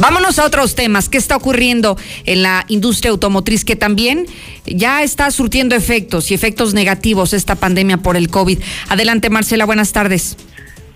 [0.00, 1.10] Vámonos a otros temas.
[1.10, 4.26] ¿Qué está ocurriendo en la industria automotriz que también
[4.64, 8.60] ya está surtiendo efectos y efectos negativos esta pandemia por el COVID?
[8.88, 10.38] Adelante, Marcela, buenas tardes.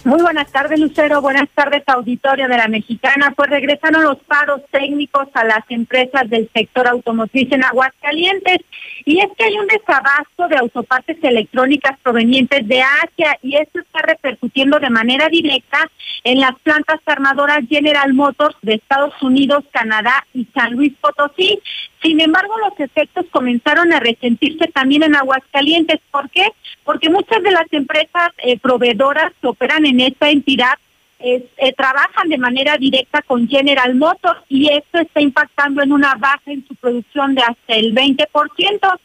[0.04, 1.22] Muy buenas tardes, Lucero.
[1.22, 3.32] Buenas tardes, auditorio de la Mexicana.
[3.34, 8.58] Pues regresaron los paros técnicos a las empresas del sector automotriz en Aguascalientes.
[9.06, 14.02] Y es que hay un desabasto de autopartes electrónicas provenientes de Asia y esto está
[14.02, 15.90] repercutiendo de manera directa
[16.22, 21.62] en las plantas armadoras General Motors de Estados Unidos, Canadá y San Luis Potosí.
[22.04, 26.00] Sin embargo, los efectos comenzaron a resentirse también en Aguascalientes.
[26.10, 26.46] ¿Por qué?
[26.84, 30.74] Porque muchas de las empresas eh, proveedoras que operan en esta entidad
[31.18, 36.42] eh, trabajan de manera directa con General Motors y esto está impactando en una baja
[36.52, 38.98] en su producción de hasta el 20%.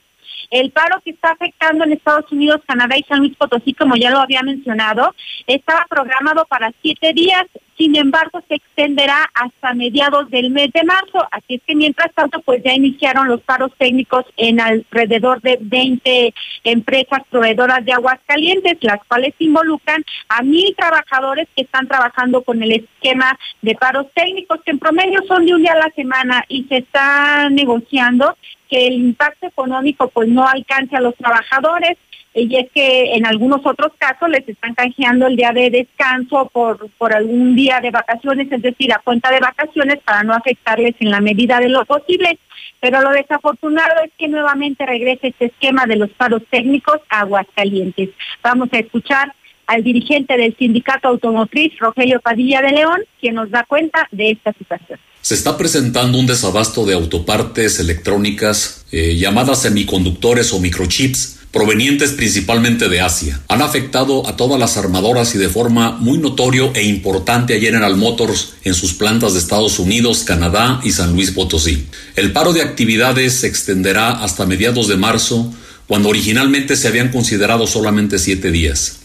[0.49, 4.09] El paro que está afectando en Estados Unidos, Canadá y San Luis Potosí, como ya
[4.09, 5.13] lo había mencionado,
[5.45, 7.45] estaba programado para siete días.
[7.77, 11.25] Sin embargo, se extenderá hasta mediados del mes de marzo.
[11.31, 16.33] Así es que mientras tanto, pues ya iniciaron los paros técnicos en alrededor de 20
[16.63, 22.61] empresas proveedoras de aguas calientes, las cuales involucran a mil trabajadores que están trabajando con
[22.61, 26.43] el esquema de paros técnicos, que en promedio son de un día a la semana
[26.49, 28.35] y se está negociando
[28.69, 31.97] que el impacto económico pues no alcance a los trabajadores
[32.33, 36.89] y es que en algunos otros casos les están canjeando el día de descanso por,
[36.91, 41.09] por algún día de vacaciones, es decir, a cuenta de vacaciones para no afectarles en
[41.09, 42.37] la medida de lo posible.
[42.79, 48.09] Pero lo desafortunado es que nuevamente regrese este esquema de los paros técnicos a Aguascalientes.
[48.43, 49.33] Vamos a escuchar
[49.67, 54.53] al dirigente del sindicato automotriz, Rogelio Padilla de León, quien nos da cuenta de esta
[54.53, 54.99] situación.
[55.21, 62.89] Se está presentando un desabasto de autopartes electrónicas eh, llamadas semiconductores o microchips provenientes principalmente
[62.89, 63.41] de Asia.
[63.47, 67.97] Han afectado a todas las armadoras y de forma muy notorio e importante a General
[67.97, 71.87] Motors en sus plantas de Estados Unidos, Canadá y San Luis Potosí.
[72.15, 75.51] El paro de actividades se extenderá hasta mediados de marzo,
[75.87, 78.97] cuando originalmente se habían considerado solamente siete días.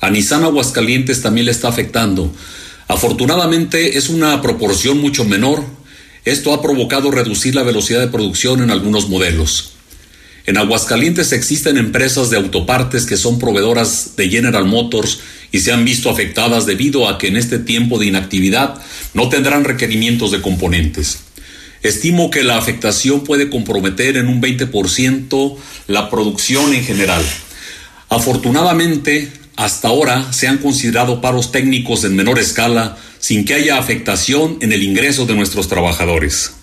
[0.00, 2.30] A Nissan Aguascalientes también le está afectando.
[2.90, 5.64] Afortunadamente es una proporción mucho menor.
[6.24, 9.74] Esto ha provocado reducir la velocidad de producción en algunos modelos.
[10.44, 15.20] En Aguascalientes existen empresas de autopartes que son proveedoras de General Motors
[15.52, 18.82] y se han visto afectadas debido a que en este tiempo de inactividad
[19.14, 21.20] no tendrán requerimientos de componentes.
[21.84, 27.22] Estimo que la afectación puede comprometer en un 20% la producción en general.
[28.08, 34.58] Afortunadamente, hasta ahora se han considerado paros técnicos en menor escala sin que haya afectación
[34.60, 36.56] en el ingreso de nuestros trabajadores.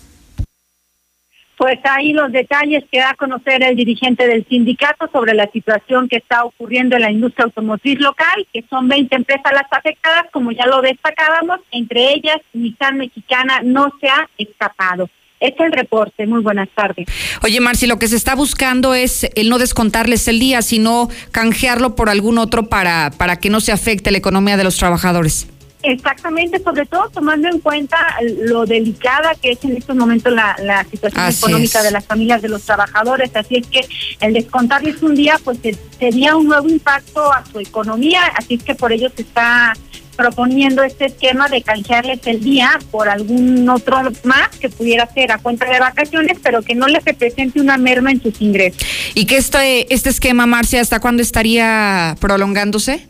[1.56, 6.08] Pues ahí los detalles que da a conocer el dirigente del sindicato sobre la situación
[6.08, 10.52] que está ocurriendo en la industria automotriz local, que son 20 empresas las afectadas, como
[10.52, 15.10] ya lo destacábamos, entre ellas Nissan Mexicana no se ha escapado.
[15.40, 16.26] Este es el reporte.
[16.26, 17.06] Muy buenas tardes.
[17.42, 21.94] Oye, Marci, lo que se está buscando es el no descontarles el día, sino canjearlo
[21.94, 25.48] por algún otro para, para que no se afecte la economía de los trabajadores.
[25.82, 27.96] Exactamente, sobre todo tomando en cuenta
[28.40, 32.62] lo delicada que es en estos momentos la, situación económica de las familias de los
[32.62, 33.30] trabajadores.
[33.36, 33.86] Así es que
[34.20, 35.58] el descontarles un día, pues
[35.98, 38.20] sería un nuevo impacto a su economía.
[38.36, 39.74] Así es que por ello se está
[40.18, 45.38] proponiendo este esquema de canjearles el día por algún otro más que pudiera ser a
[45.38, 48.82] cuenta de vacaciones, pero que no les represente una merma en sus ingresos.
[49.14, 53.06] ¿Y que este, este esquema, Marcia, hasta cuándo estaría prolongándose?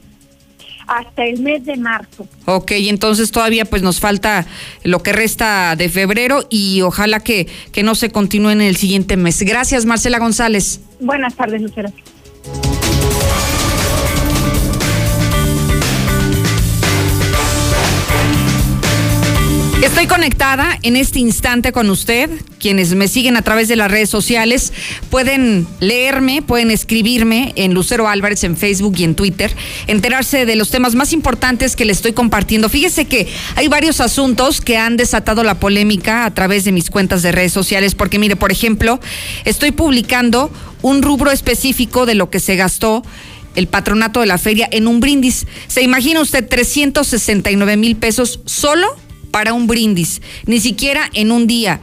[0.86, 2.26] hasta el mes de marzo.
[2.46, 4.46] Ok, entonces todavía pues nos falta
[4.84, 9.18] lo que resta de febrero y ojalá que, que no se continúe en el siguiente
[9.18, 9.42] mes.
[9.42, 10.80] Gracias, Marcela González.
[10.98, 11.92] Buenas tardes, Lucero.
[19.88, 22.28] Estoy conectada en este instante con usted.
[22.60, 24.74] Quienes me siguen a través de las redes sociales
[25.08, 29.50] pueden leerme, pueden escribirme en Lucero Álvarez en Facebook y en Twitter,
[29.86, 32.68] enterarse de los temas más importantes que le estoy compartiendo.
[32.68, 37.22] Fíjese que hay varios asuntos que han desatado la polémica a través de mis cuentas
[37.22, 39.00] de redes sociales, porque mire, por ejemplo,
[39.46, 43.02] estoy publicando un rubro específico de lo que se gastó
[43.56, 45.46] el patronato de la feria en un brindis.
[45.66, 48.86] ¿Se imagina usted 369 mil pesos solo?
[49.30, 51.80] Para un brindis, ni siquiera en un día.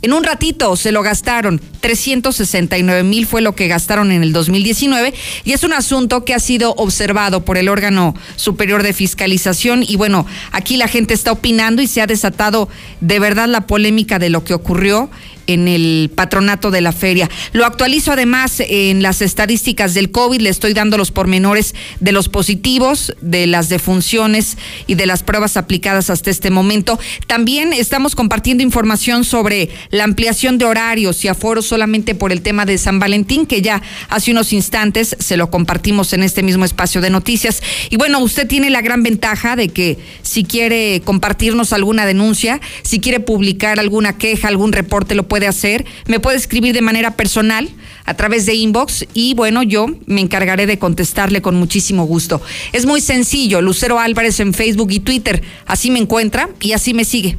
[0.00, 1.60] En un ratito se lo gastaron.
[1.80, 5.12] 369 mil fue lo que gastaron en el 2019
[5.44, 9.96] y es un asunto que ha sido observado por el órgano superior de fiscalización y
[9.96, 12.68] bueno, aquí la gente está opinando y se ha desatado
[13.00, 15.10] de verdad la polémica de lo que ocurrió
[15.48, 17.28] en el patronato de la feria.
[17.52, 22.28] Lo actualizo además en las estadísticas del COVID, le estoy dando los pormenores de los
[22.28, 24.56] positivos, de las defunciones
[24.86, 27.00] y de las pruebas aplicadas hasta este momento.
[27.26, 32.66] También estamos compartiendo información sobre la ampliación de horarios y aforos solamente por el tema
[32.66, 37.00] de San Valentín, que ya hace unos instantes se lo compartimos en este mismo espacio
[37.00, 37.62] de noticias.
[37.88, 43.00] Y bueno, usted tiene la gran ventaja de que si quiere compartirnos alguna denuncia, si
[43.00, 45.86] quiere publicar alguna queja, algún reporte, lo puede puede hacer.
[46.08, 47.68] Me puede escribir de manera personal
[48.06, 52.42] a través de inbox y bueno, yo me encargaré de contestarle con muchísimo gusto.
[52.72, 55.40] Es muy sencillo, Lucero Álvarez en Facebook y Twitter.
[55.64, 57.38] Así me encuentra y así me sigue.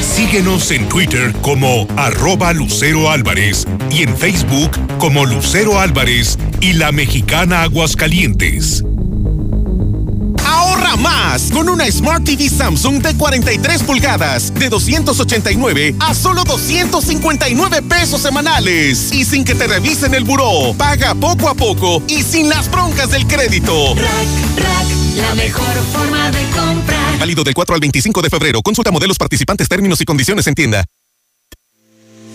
[0.00, 6.92] Síguenos en Twitter como arroba Lucero Álvarez y en Facebook como Lucero Álvarez y la
[6.92, 8.84] mexicana Aguascalientes.
[10.70, 17.82] Ahorra más con una Smart TV Samsung de 43 pulgadas de 289 a solo 259
[17.82, 20.72] pesos semanales y sin que te revisen el buró.
[20.78, 23.96] Paga poco a poco y sin las broncas del crédito.
[23.96, 27.18] Rack, rack, la mejor forma de comprar.
[27.18, 28.62] Válido del 4 al 25 de febrero.
[28.62, 30.84] Consulta modelos participantes, términos y condiciones en tienda.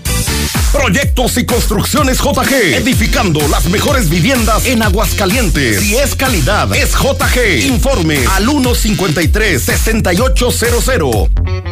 [0.75, 5.79] Proyectos y construcciones JG, edificando las mejores viviendas en Aguascalientes.
[5.79, 7.67] Si es calidad, es JG.
[7.67, 11.29] Informe al 153-6800.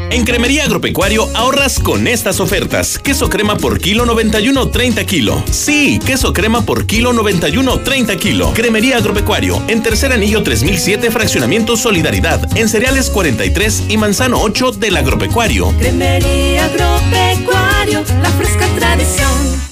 [0.09, 2.97] En Cremería Agropecuario ahorras con estas ofertas.
[2.97, 5.43] Queso crema por kilo 91, 30 kilo.
[5.51, 8.53] Sí, queso crema por kilo 91, 30 kilo.
[8.53, 14.97] Cremería Agropecuario, en Tercer Anillo 3007, Fraccionamiento Solidaridad, en Cereales 43 y Manzano 8 del
[14.97, 15.73] Agropecuario.
[15.79, 19.29] Cremería Agropecuario, la fresca tradición.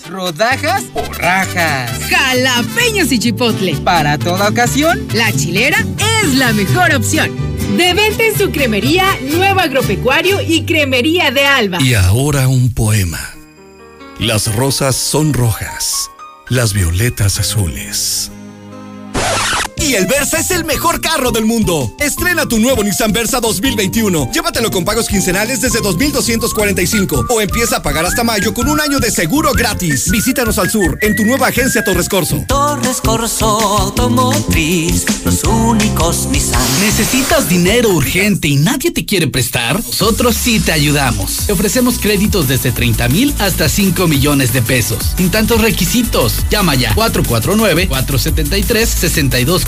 [0.09, 1.91] ¿Rodajas o rajas?
[2.09, 3.75] Jalapeños y chipotle.
[3.85, 5.77] Para toda ocasión, la chilera
[6.21, 7.31] es la mejor opción.
[7.77, 11.81] De venta en su cremería Nuevo Agropecuario y Cremería de Alba.
[11.81, 13.21] Y ahora un poema.
[14.19, 16.09] Las rosas son rojas,
[16.49, 18.30] las violetas azules.
[19.81, 21.91] Y el Versa es el mejor carro del mundo.
[21.97, 24.31] Estrena tu nuevo Nissan Versa 2021.
[24.31, 28.99] Llévatelo con pagos quincenales desde 2,245 o empieza a pagar hasta mayo con un año
[28.99, 30.11] de seguro gratis.
[30.11, 32.45] Visítanos al sur en tu nueva agencia Torres Corso.
[32.47, 36.61] Torres Corso Automotriz, los únicos Nissan.
[36.81, 39.77] ¿Necesitas dinero urgente y nadie te quiere prestar?
[39.83, 41.47] Nosotros sí te ayudamos.
[41.47, 45.13] Te ofrecemos créditos desde 30 mil hasta 5 millones de pesos.
[45.17, 46.35] Sin tantos requisitos.
[46.51, 46.93] Llama ya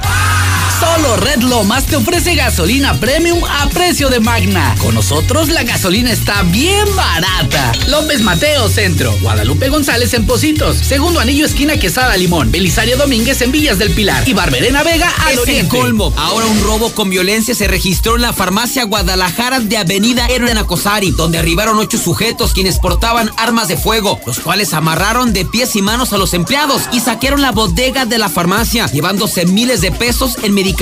[0.83, 4.75] Solo Red Lomas te ofrece gasolina premium a precio de magna.
[4.79, 7.71] Con nosotros la gasolina está bien barata.
[7.87, 13.53] López Mateo Centro, Guadalupe González en Positos, Segundo Anillo esquina Quesada Limón, Belisario Domínguez en
[13.53, 16.13] Villas del Pilar y Barberena Vega al Es el colmo.
[16.17, 20.57] Ahora un robo con violencia se registró en la farmacia Guadalajara de Avenida Héroe en
[20.57, 25.77] Acosari, donde arribaron ocho sujetos quienes portaban armas de fuego, los cuales amarraron de pies
[25.77, 29.93] y manos a los empleados y saquearon la bodega de la farmacia, llevándose miles de
[29.93, 30.72] pesos en medicamentos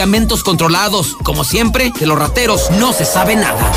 [0.43, 1.15] controlados.
[1.23, 3.71] Como siempre, de los rateros no se sabe nada.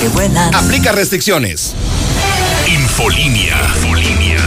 [0.00, 0.54] que vuelan.
[0.54, 1.74] Aplica restricciones.
[2.68, 3.56] Infolínea.
[3.76, 4.38] Infolínea.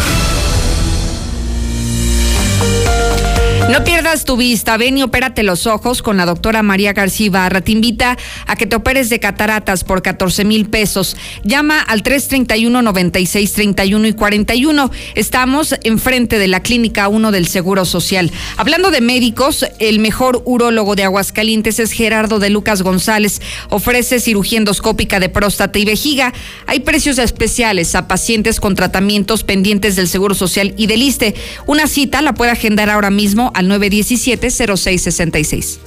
[3.71, 7.61] No pierdas tu vista, ven y opérate los ojos con la doctora María García Ibarra.
[7.61, 11.15] Te invita a que te operes de cataratas por 14 mil pesos.
[11.45, 14.91] Llama al 331 96 31 y 41.
[15.15, 18.29] Estamos enfrente de la Clínica 1 del Seguro Social.
[18.57, 23.41] Hablando de médicos, el mejor urólogo de Aguascalientes es Gerardo de Lucas González.
[23.69, 26.33] Ofrece cirugía endoscópica de próstata y vejiga.
[26.67, 31.35] Hay precios especiales a pacientes con tratamientos pendientes del Seguro Social y del ISTE.
[31.67, 35.79] Una cita la puede agendar ahora mismo 917-0666.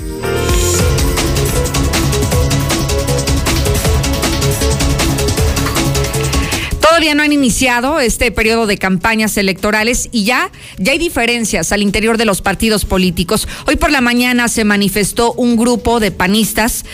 [6.95, 11.83] Todavía no han iniciado este periodo de campañas electorales y ya, ya hay diferencias al
[11.83, 13.49] interior de los partidos políticos.
[13.67, 16.85] Hoy por la mañana se manifestó un grupo de panistas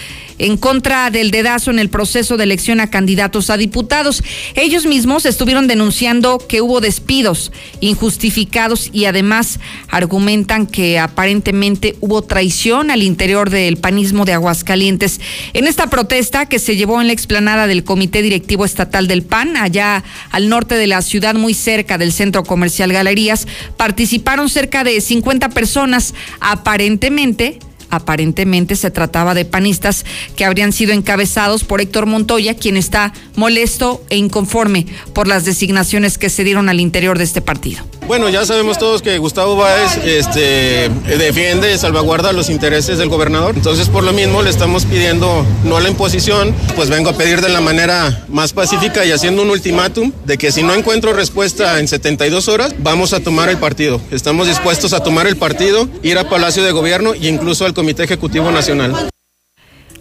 [0.40, 4.24] en contra del dedazo en el proceso de elección a candidatos a diputados.
[4.54, 12.90] Ellos mismos estuvieron denunciando que hubo despidos injustificados y además argumentan que aparentemente hubo traición
[12.90, 15.20] al interior del panismo de Aguascalientes.
[15.52, 19.58] En esta protesta que se llevó en la explanada del Comité Directivo Estatal del PAN,
[19.58, 25.02] allá al norte de la ciudad, muy cerca del Centro Comercial Galerías, participaron cerca de
[25.02, 27.58] 50 personas, aparentemente
[27.90, 30.04] Aparentemente se trataba de panistas
[30.36, 36.18] que habrían sido encabezados por Héctor Montoya, quien está molesto e inconforme por las designaciones
[36.18, 37.84] que se dieron al interior de este partido.
[38.10, 43.54] Bueno, ya sabemos todos que Gustavo Báez este, defiende, salvaguarda los intereses del gobernador.
[43.54, 47.48] Entonces, por lo mismo, le estamos pidiendo no la imposición, pues vengo a pedir de
[47.50, 51.86] la manera más pacífica y haciendo un ultimátum de que si no encuentro respuesta en
[51.86, 54.00] 72 horas, vamos a tomar el partido.
[54.10, 58.04] Estamos dispuestos a tomar el partido, ir a Palacio de Gobierno e incluso al Comité
[58.04, 59.08] Ejecutivo Nacional.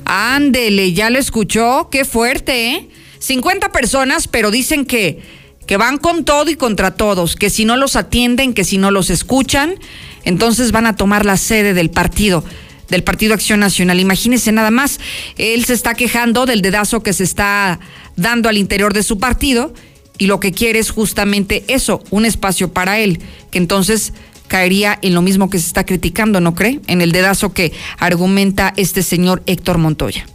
[0.04, 2.90] Ándele, ya lo escuchó, qué fuerte, ¿eh?
[3.20, 7.78] 50 personas, pero dicen que que van con todo y contra todos, que si no
[7.78, 9.76] los atienden, que si no los escuchan,
[10.26, 12.44] entonces van a tomar la sede del partido
[12.90, 14.00] del Partido Acción Nacional.
[14.02, 15.00] Imagínense nada más,
[15.38, 17.80] él se está quejando del dedazo que se está
[18.18, 19.74] dando al interior de su partido
[20.18, 23.20] y lo que quiere es justamente eso, un espacio para él,
[23.52, 24.12] que entonces
[24.50, 26.82] caería en lo mismo que se está criticando, ¿no cree?
[26.88, 30.26] En el dedazo que argumenta este señor Héctor Montoya.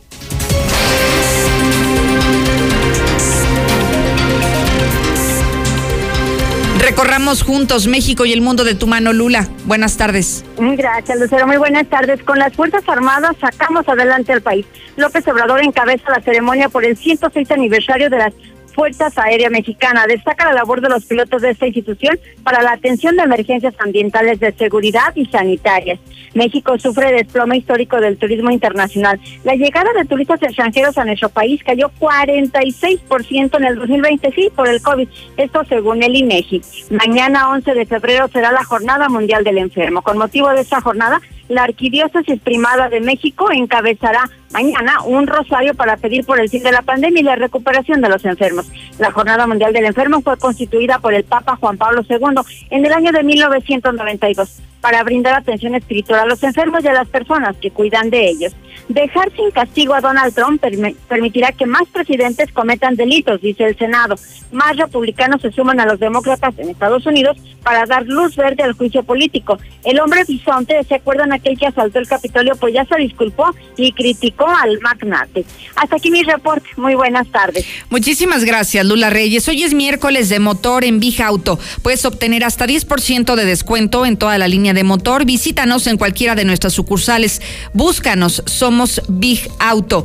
[6.79, 9.49] Recorramos juntos México y el mundo de tu mano, Lula.
[9.65, 10.45] Buenas tardes.
[10.59, 11.47] Gracias, Lucero.
[11.47, 12.23] Muy buenas tardes.
[12.23, 14.67] Con las Fuerzas Armadas sacamos adelante al país.
[14.97, 18.35] López Obrador encabeza la ceremonia por el 106 aniversario de las
[18.75, 20.07] Fuerzas Aérea Mexicana.
[20.07, 24.41] Destaca la labor de los pilotos de esta institución para la atención de emergencias ambientales
[24.41, 25.99] de seguridad y sanitarias.
[26.35, 29.20] México sufre desplome histórico del turismo internacional.
[29.45, 34.68] La llegada de turistas extranjeros a nuestro país cayó 46% en el 2020, sí, por
[34.68, 35.09] el COVID.
[35.37, 36.62] Esto según el INEGI.
[36.91, 40.03] Mañana 11 de febrero será la Jornada Mundial del Enfermo.
[40.03, 45.97] Con motivo de esta jornada, la Arquidiócesis Primada de México encabezará mañana un rosario para
[45.97, 48.70] pedir por el fin de la pandemia y la recuperación de los enfermos.
[48.99, 52.40] La Jornada Mundial del Enfermo fue constituida por el Papa Juan Pablo II
[52.70, 57.09] en el año de 1992 para brindar atención espiritual a los enfermos y a las
[57.09, 58.55] personas que cuidan de ellos.
[58.89, 60.62] Dejar sin castigo a Donald Trump
[61.09, 64.16] permitirá que más presidentes cometan delitos, dice el Senado.
[64.53, 68.74] Más republicanos se suman a los demócratas en Estados Unidos para dar luz verde al
[68.74, 69.59] juicio político.
[69.85, 72.55] El hombre bisonte, ¿se acuerdan aquel que asaltó el Capitolio?
[72.57, 75.47] Pues ya se disculpó y criticó al magnate.
[75.76, 76.68] Hasta aquí mi reporte.
[76.76, 77.64] Muy buenas tardes.
[77.89, 79.49] Muchísimas gracias, Lula Reyes.
[79.49, 81.59] Hoy es miércoles de motor en Vija Auto.
[81.82, 85.24] Puedes obtener hasta 10% de descuento en toda la línea de motor.
[85.24, 87.41] Visítanos en cualquiera de nuestras sucursales.
[87.72, 88.43] Búscanos.
[88.45, 90.05] Somos somos Big Auto.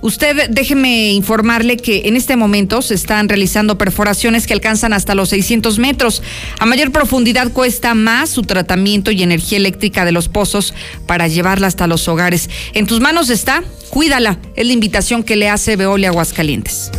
[0.00, 5.28] Usted déjeme informarle que en este momento se están realizando perforaciones que alcanzan hasta los
[5.28, 6.20] 600 metros.
[6.58, 10.74] A mayor profundidad cuesta más su tratamiento y energía eléctrica de los pozos
[11.06, 12.50] para llevarla hasta los hogares.
[12.74, 14.38] En tus manos está, cuídala.
[14.56, 16.90] Es la invitación que le hace Veolia Aguascalientes.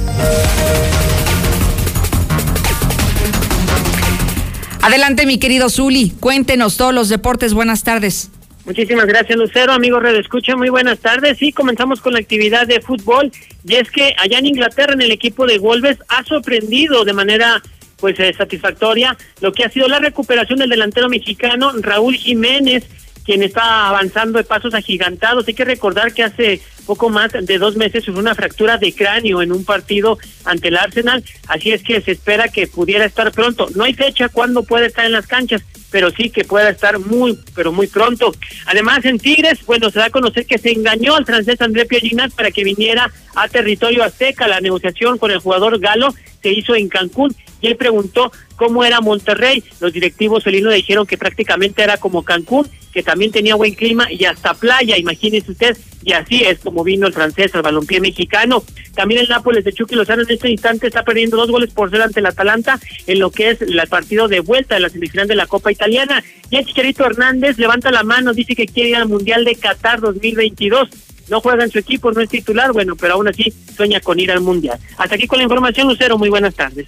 [4.81, 6.13] Adelante, mi querido Zuli.
[6.21, 7.53] Cuéntenos todos los deportes.
[7.53, 8.29] Buenas tardes.
[8.69, 9.71] Muchísimas gracias, Lucero.
[9.71, 11.39] Amigo Red Escucha, muy buenas tardes.
[11.39, 13.31] Sí, comenzamos con la actividad de fútbol.
[13.65, 17.63] Y es que allá en Inglaterra, en el equipo de Wolves, ha sorprendido de manera
[17.97, 22.87] pues eh, satisfactoria lo que ha sido la recuperación del delantero mexicano Raúl Jiménez,
[23.29, 25.47] quien está avanzando de pasos agigantados.
[25.47, 29.43] Hay que recordar que hace poco más de dos meses sufrió una fractura de cráneo
[29.43, 33.67] en un partido ante el Arsenal, así es que se espera que pudiera estar pronto.
[33.75, 35.61] No hay fecha cuándo puede estar en las canchas,
[35.91, 38.31] pero sí que pueda estar muy, pero muy pronto.
[38.65, 42.31] Además, en Tigres, bueno, se da a conocer que se engañó al francés André Pierginat
[42.31, 44.47] para que viniera a territorio azteca.
[44.47, 49.01] La negociación con el jugador galo se hizo en Cancún y él preguntó cómo era
[49.01, 49.63] Monterrey.
[49.79, 54.25] Los directivos felinos dijeron que prácticamente era como Cancún, que también tenía buen clima y
[54.25, 58.63] hasta playa, imagínese usted, y así es como vino el francés al balompié mexicano.
[58.95, 62.03] También el Nápoles de Chucky Lozano en este instante está perdiendo dos goles por cero
[62.03, 65.35] ante el Atalanta en lo que es el partido de vuelta de la semifinal de
[65.35, 66.23] la Copa Italiana.
[66.49, 69.99] Y el Chicharito Hernández levanta la mano, dice que quiere ir al Mundial de Qatar
[70.01, 70.89] 2022
[71.29, 74.31] no juega en su equipo, no es titular, bueno, pero aún así sueña con ir
[74.31, 74.79] al Mundial.
[74.97, 76.87] Hasta aquí con la información, Lucero, muy buenas tardes.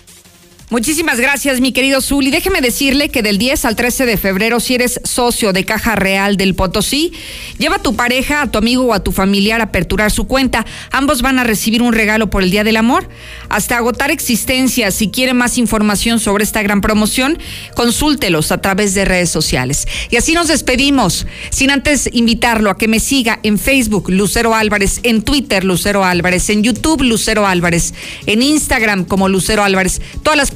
[0.72, 2.32] Muchísimas gracias, mi querido Zuli.
[2.32, 6.38] Déjeme decirle que del 10 al 13 de febrero, si eres socio de Caja Real
[6.38, 7.12] del Potosí,
[7.58, 10.66] lleva a tu pareja, a tu amigo o a tu familiar a aperturar su cuenta.
[10.92, 13.10] Ambos van a recibir un regalo por el Día del Amor.
[13.50, 14.96] Hasta agotar existencias.
[14.96, 17.38] Si quiere más información sobre esta gran promoción,
[17.76, 19.90] consúltelos a través de redes sociales.
[20.10, 25.02] Y así nos despedimos, sin antes invitarlo a que me siga en Facebook, Lucero Álvarez,
[25.04, 27.94] en Twitter, Lucero Álvarez, en YouTube, Lucero Álvarez,
[28.26, 30.02] en Instagram como Lucero Álvarez.
[30.24, 30.52] Todas las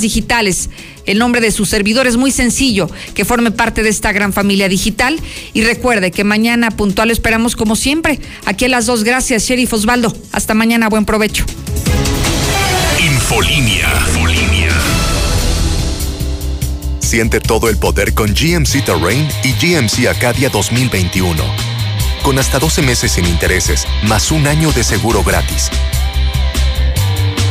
[0.00, 0.70] digitales.
[1.06, 4.68] El nombre de su servidor es muy sencillo, que forme parte de esta gran familia
[4.68, 5.18] digital.
[5.52, 8.20] Y recuerde que mañana puntual esperamos como siempre.
[8.44, 10.14] Aquí a las dos, gracias, Sheriff Osvaldo.
[10.32, 11.44] Hasta mañana, buen provecho.
[13.00, 13.88] Infolínea.
[17.14, 21.40] Siente todo el poder con GMC Terrain y GMC Acadia 2021.
[22.24, 25.70] Con hasta 12 meses sin intereses, más un año de seguro gratis.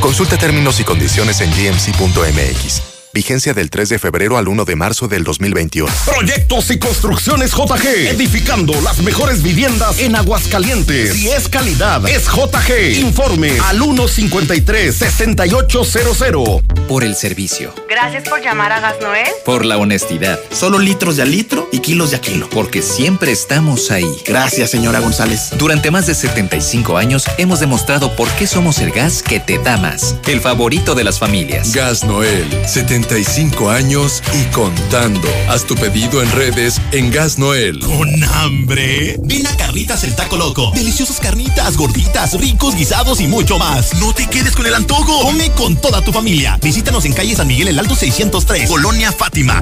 [0.04, 2.93] Consulta términos y condiciones en gmc.mx.
[3.14, 5.88] Vigencia del 3 de febrero al 1 de marzo del 2021.
[6.04, 8.10] Proyectos y construcciones JG.
[8.10, 11.14] Edificando las mejores viviendas en Aguascalientes.
[11.14, 13.02] Si es calidad, es JG.
[13.02, 16.64] Informe al 153-6800.
[16.88, 17.72] Por el servicio.
[17.88, 19.28] Gracias por llamar a Gas Noel.
[19.46, 20.40] Por la honestidad.
[20.50, 22.50] Solo litros de a litro y kilos de a kilo.
[22.50, 24.10] Porque siempre estamos ahí.
[24.26, 25.52] Gracias, señora González.
[25.60, 29.78] Durante más de 75 años hemos demostrado por qué somos el gas que te da
[29.78, 30.16] más.
[30.26, 31.74] El favorito de las familias.
[31.74, 32.48] Gas Noel.
[32.66, 35.28] 70 35 años y contando.
[35.50, 37.80] Haz tu pedido en redes en Gas Noel.
[37.80, 39.18] ¿Con hambre?
[39.24, 40.72] Ven a Carnitas el Taco Loco.
[40.74, 43.94] Deliciosas carnitas, gorditas, ricos guisados y mucho más.
[43.96, 45.22] No te quedes con el antojo.
[45.22, 46.58] Come con toda tu familia.
[46.62, 49.62] Visítanos en calle San Miguel el Alto 603, Colonia Fátima.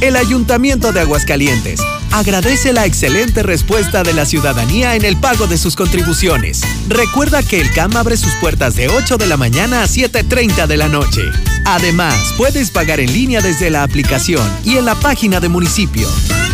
[0.00, 1.80] El Ayuntamiento de Aguascalientes
[2.12, 6.62] agradece la excelente respuesta de la ciudadanía en el pago de sus contribuciones.
[6.86, 10.76] Recuerda que el CAM abre sus puertas de 8 de la mañana a 7.30 de
[10.76, 11.22] la noche.
[11.64, 16.08] Además, puedes pagar en línea desde la aplicación y en la página de municipio.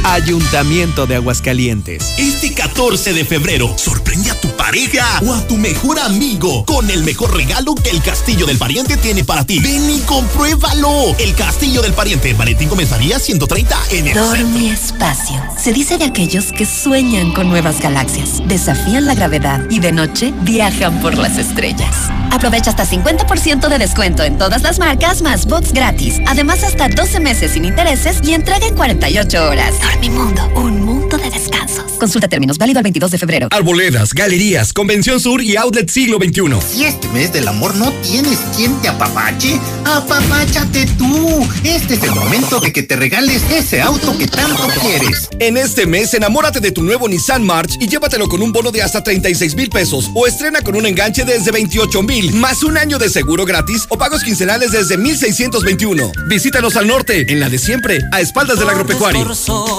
[0.05, 2.15] Ayuntamiento de Aguascalientes.
[2.19, 7.03] Este 14 de febrero, sorprende a tu pareja o a tu mejor amigo con el
[7.05, 9.61] mejor regalo que el Castillo del Pariente tiene para ti.
[9.61, 11.17] Ven y compruébalo.
[11.19, 15.43] El Castillo del Pariente, Valentín comenzaría 130 en el Dormi Espacio.
[15.59, 20.35] Se dice de aquellos que sueñan con nuevas galaxias, desafían la gravedad y de noche
[20.43, 22.11] viajan por las estrellas.
[22.31, 26.21] Aprovecha hasta 50% de descuento en todas las marcas más box gratis.
[26.27, 29.73] Además, hasta 12 meses sin intereses y entrega en 48 horas.
[29.95, 31.93] Dormimundo, un mundo de descansos.
[31.99, 33.49] Consulta términos, válido al 22 de febrero.
[33.51, 36.61] Arboledas, galerías, Convención Sur y Outlet Siglo XXI.
[36.67, 41.47] Si este mes del amor no tienes quien te apapache, apapáchate tú.
[41.63, 45.29] Este es el momento de que te regales ese auto que tanto quieres.
[45.39, 48.83] En este mes, enamórate de tu nuevo Nissan March y llévatelo con un bono de
[48.83, 52.77] hasta 36 mil pesos o estrena con un enganche desde 28 mil mil, más un
[52.77, 56.13] año de seguro gratis o pagos quincenales desde 1621.
[56.27, 59.25] Visítanos al norte, en la de siempre, a espaldas del agropecuario.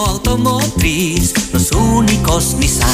[0.05, 2.89] Automotriz, los únicos Nissan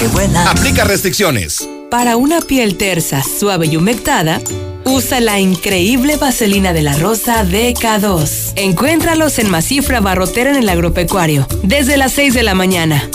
[0.00, 0.48] que vuelan.
[0.48, 1.68] Aplica restricciones.
[1.90, 4.40] Para una piel tersa, suave y humectada,
[4.84, 8.54] usa la increíble vaselina de la rosa DK2.
[8.56, 13.08] Encuéntralos en Masifra Barrotera en el agropecuario, desde las 6 de la mañana.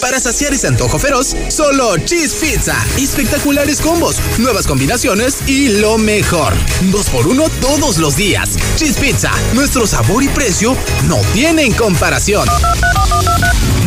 [0.00, 2.76] Para saciar ese antojo feroz, solo Cheese Pizza.
[2.98, 6.54] Espectaculares combos, nuevas combinaciones y lo mejor.
[6.92, 8.56] Dos por uno todos los días.
[8.76, 10.76] Cheese Pizza, nuestro sabor y precio
[11.06, 12.48] no tienen comparación.